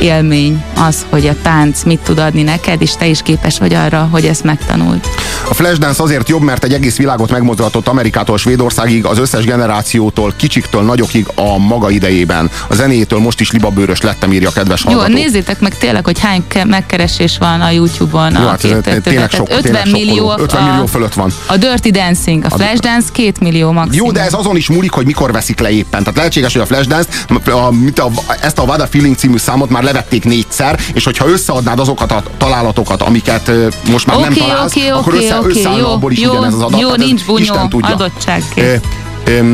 élmény 0.00 0.64
az, 0.74 1.06
hogy 1.08 1.26
a 1.26 1.34
tánc 1.42 1.82
mit 1.82 2.00
tud 2.00 2.18
adni 2.18 2.42
neked, 2.42 2.82
és 2.82 2.92
te 2.92 3.06
is 3.06 3.22
képes 3.22 3.58
vagy 3.58 3.74
arra, 3.74 4.08
hogy 4.10 4.24
ezt 4.24 4.44
megtanuld. 4.44 5.00
A 5.48 5.54
Flashdance 5.54 6.02
azért 6.02 6.28
jobb, 6.28 6.42
mert 6.42 6.64
egy 6.64 6.72
egész 6.72 6.96
világot 6.96 7.30
megmozgatott 7.30 7.88
Amerikától 7.88 8.38
Svédországig, 8.38 9.04
az 9.04 9.18
összes 9.18 9.44
generációtól, 9.44 10.32
kicsiktől 10.36 10.82
nagyokig 10.82 11.26
a 11.34 11.58
maga 11.58 11.90
idejében. 11.90 12.39
A 12.68 12.74
zenétől 12.74 13.18
most 13.18 13.40
is 13.40 13.50
libabőrös 13.50 14.00
lettem, 14.00 14.32
írja 14.32 14.48
a 14.48 14.52
kedves 14.52 14.82
hallgató. 14.82 15.08
Jó, 15.08 15.14
nézzétek 15.14 15.60
meg 15.60 15.78
tényleg, 15.78 16.04
hogy 16.04 16.18
hány 16.20 16.44
megkeresés 16.66 17.38
van 17.38 17.60
a 17.60 17.70
YouTube-on. 17.70 18.32
Jó, 18.32 18.46
a 18.46 18.48
hát 18.48 19.00
tényleg 19.02 19.30
sok, 19.30 19.48
50 19.48 19.62
tényleg 19.62 19.90
millió, 19.90 20.34
50 20.38 20.64
millió 20.64 20.86
fölött 20.86 21.14
van. 21.14 21.32
A 21.46 21.56
Dirty 21.56 21.90
Dancing, 21.90 22.44
a 22.44 22.48
Flashdance 22.48 23.08
2 23.12 23.32
millió 23.40 23.72
maximum. 23.72 24.06
Jó, 24.06 24.12
de 24.12 24.20
ez 24.20 24.32
azon 24.32 24.56
is 24.56 24.68
múlik, 24.68 24.90
hogy 24.90 25.06
mikor 25.06 25.32
veszik 25.32 25.60
le 25.60 25.70
éppen. 25.70 26.02
Tehát 26.02 26.16
lehetséges, 26.16 26.52
hogy 26.52 26.62
a 26.62 26.66
Flashdance, 26.66 27.08
a, 27.28 27.50
a, 27.50 27.70
a, 28.00 28.36
ezt 28.40 28.58
a 28.58 28.62
What 28.62 28.80
a 28.80 28.86
Feeling 28.86 29.16
című 29.16 29.36
számot 29.36 29.70
már 29.70 29.82
levették 29.82 30.24
négyszer, 30.24 30.80
és 30.92 31.04
hogyha 31.04 31.28
összeadnád 31.28 31.78
azokat 31.78 32.12
a 32.12 32.22
találatokat, 32.36 33.02
amiket 33.02 33.50
most 33.90 34.06
már 34.06 34.16
okay, 34.16 34.28
nem 34.28 34.38
találsz, 34.38 34.76
okay, 34.76 34.88
akkor 34.88 35.12
okay, 35.12 35.24
össze, 35.24 35.38
okay, 35.38 35.50
összeállna 35.50 35.78
jó, 35.78 35.92
abból 35.92 36.12
is 36.12 36.18
jó, 36.18 36.30
ugyanez 36.30 36.54
az 36.54 36.62
adat. 36.62 36.80
Jó, 36.80 36.94
nincs 36.94 37.24
bunyó, 37.24 37.54
adottságként. 37.80 38.86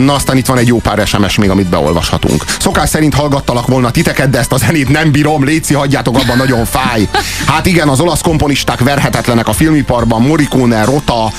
Na 0.04 0.14
aztán 0.14 0.36
itt 0.36 0.46
van 0.46 0.58
egy 0.58 0.66
jó 0.66 0.78
pár 0.78 1.06
SMS 1.06 1.36
még, 1.36 1.50
amit 1.50 1.68
beolvashatunk. 1.68 2.44
Szokás 2.58 2.88
szerint 2.88 3.14
hallgattalak 3.14 3.66
volna 3.66 3.90
titeket, 3.90 4.30
de 4.30 4.38
ezt 4.38 4.52
a 4.52 4.56
zenét 4.56 4.88
nem 4.88 5.10
bírom, 5.10 5.44
Léci, 5.44 5.74
hagyjátok 5.74 6.16
abban, 6.18 6.36
nagyon 6.36 6.64
fáj. 6.64 7.08
Hát 7.46 7.66
igen, 7.66 7.88
az 7.88 8.00
olasz 8.00 8.20
komponisták 8.20 8.80
verhetetlenek 8.80 9.48
a 9.48 9.52
filmiparban, 9.52 10.22
Morricone, 10.22 10.84
Rota, 10.84 11.32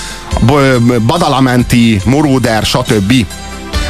Badalamenti, 1.05 2.01
Moroder, 2.05 2.63
stb. 2.63 3.13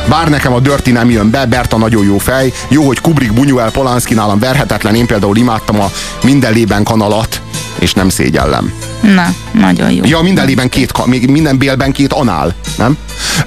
Bár 0.10 0.30
nekem 0.30 0.54
a 0.54 0.60
Dirty 0.60 0.92
nem 0.92 1.10
jön 1.10 1.30
be, 1.30 1.46
Berta 1.46 1.78
nagyon 1.78 2.06
jó 2.06 2.18
fej. 2.18 2.54
Jó, 2.68 2.84
hogy 2.84 3.02
Kubrick, 3.02 3.34
Buñuel, 3.34 3.70
Polanski 3.72 4.14
nálam 4.14 4.40
verhetetlen. 4.40 4.96
Én 4.96 5.06
például 5.06 5.38
imádtam 5.38 5.80
a 5.80 5.92
minden 6.24 6.54
lében 6.54 6.84
kanalat, 6.84 7.42
és 7.80 7.94
nem 7.94 8.10
szégyellem. 8.10 8.74
Na, 9.02 9.34
nagyon 9.52 9.92
jó. 9.92 10.04
Ja, 10.06 10.22
minden 10.22 10.46
lében 10.46 10.70
két, 10.70 11.06
még 11.06 11.30
minden 11.30 11.58
bélben 11.58 11.92
két 11.92 12.14
anál, 12.14 12.56
nem? 12.78 12.98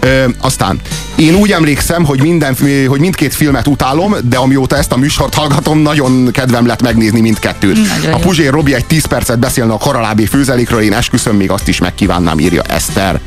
Ö, 0.00 0.24
aztán 0.40 0.80
én 1.14 1.34
úgy 1.34 1.52
emlékszem, 1.52 2.04
hogy, 2.04 2.22
minden, 2.22 2.56
hogy 2.86 3.00
mindkét 3.00 3.34
filmet 3.34 3.66
utálom, 3.66 4.14
de 4.24 4.36
amióta 4.36 4.76
ezt 4.76 4.92
a 4.92 4.96
műsort 4.96 5.34
hallgatom, 5.34 5.78
nagyon 5.78 6.30
kedvem 6.32 6.66
lett 6.66 6.82
megnézni 6.82 7.20
mindkettőt. 7.20 7.88
Nagyon 7.88 8.12
a 8.12 8.18
Puzsér 8.18 8.50
Robi 8.50 8.74
egy 8.74 8.84
10 8.84 9.04
percet 9.04 9.38
beszélne 9.38 9.72
a 9.72 9.78
karalábé 9.78 10.24
főzelékről, 10.24 10.80
én 10.80 10.92
esküszöm, 10.92 11.36
még 11.36 11.50
azt 11.50 11.68
is 11.68 11.78
megkívánnám, 11.78 12.38
írja 12.38 12.62
Eszter. 12.62 13.20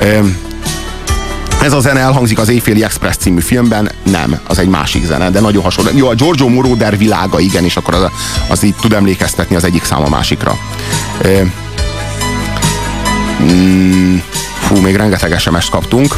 Ö, 0.00 0.18
ez 1.62 1.72
a 1.72 1.80
zene 1.80 2.00
elhangzik 2.00 2.38
az 2.38 2.48
Éjféli 2.48 2.84
Express 2.84 3.16
című 3.16 3.40
filmben, 3.40 3.90
nem, 4.02 4.40
az 4.46 4.58
egy 4.58 4.68
másik 4.68 5.04
zene, 5.04 5.30
de 5.30 5.40
nagyon 5.40 5.62
hasonló. 5.62 5.90
Jó, 5.94 6.08
a 6.08 6.14
Giorgio 6.14 6.48
Moroder 6.48 6.98
világa, 6.98 7.40
igen, 7.40 7.64
és 7.64 7.76
akkor 7.76 7.94
az, 7.94 8.10
az 8.48 8.62
így 8.62 8.74
tud 8.74 8.92
emlékeztetni 8.92 9.56
az 9.56 9.64
egyik 9.64 9.84
szám 9.84 10.04
a 10.04 10.08
másikra. 10.08 10.58
E, 11.22 11.42
mm, 13.42 14.16
fú, 14.58 14.76
még 14.80 14.96
rengeteg 14.96 15.40
SMS-t 15.40 15.70
kaptunk. 15.70 16.14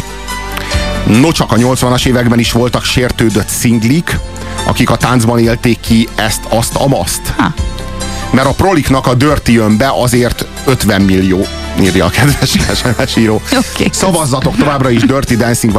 No, 1.07 1.33
csak 1.33 1.53
a 1.53 1.57
80-as 1.57 2.07
években 2.07 2.38
is 2.38 2.53
voltak 2.53 2.85
sértődött 2.85 3.48
szinglik, 3.48 4.18
akik 4.64 4.90
a 4.90 4.96
táncban 4.96 5.38
élték 5.38 5.81
ki 5.81 6.09
ezt, 6.14 6.40
azt, 6.48 6.74
amaszt. 6.74 7.35
Ha. 7.37 7.53
Mert 8.31 8.46
a 8.46 8.53
proliknak 8.53 9.07
a 9.07 9.14
Dirty 9.14 9.48
jön 9.48 9.77
be 9.77 9.90
azért 10.03 10.46
50 10.64 11.01
millió 11.01 11.46
írja 11.82 12.04
a 12.04 12.08
kedves 12.08 12.56
SMS 12.74 13.16
író. 13.16 13.42
Okay, 13.74 13.88
Szavazzatok 13.90 14.56
továbbra 14.56 14.90
is 14.90 15.02
Dirty 15.02 15.36
Dancing 15.36 15.72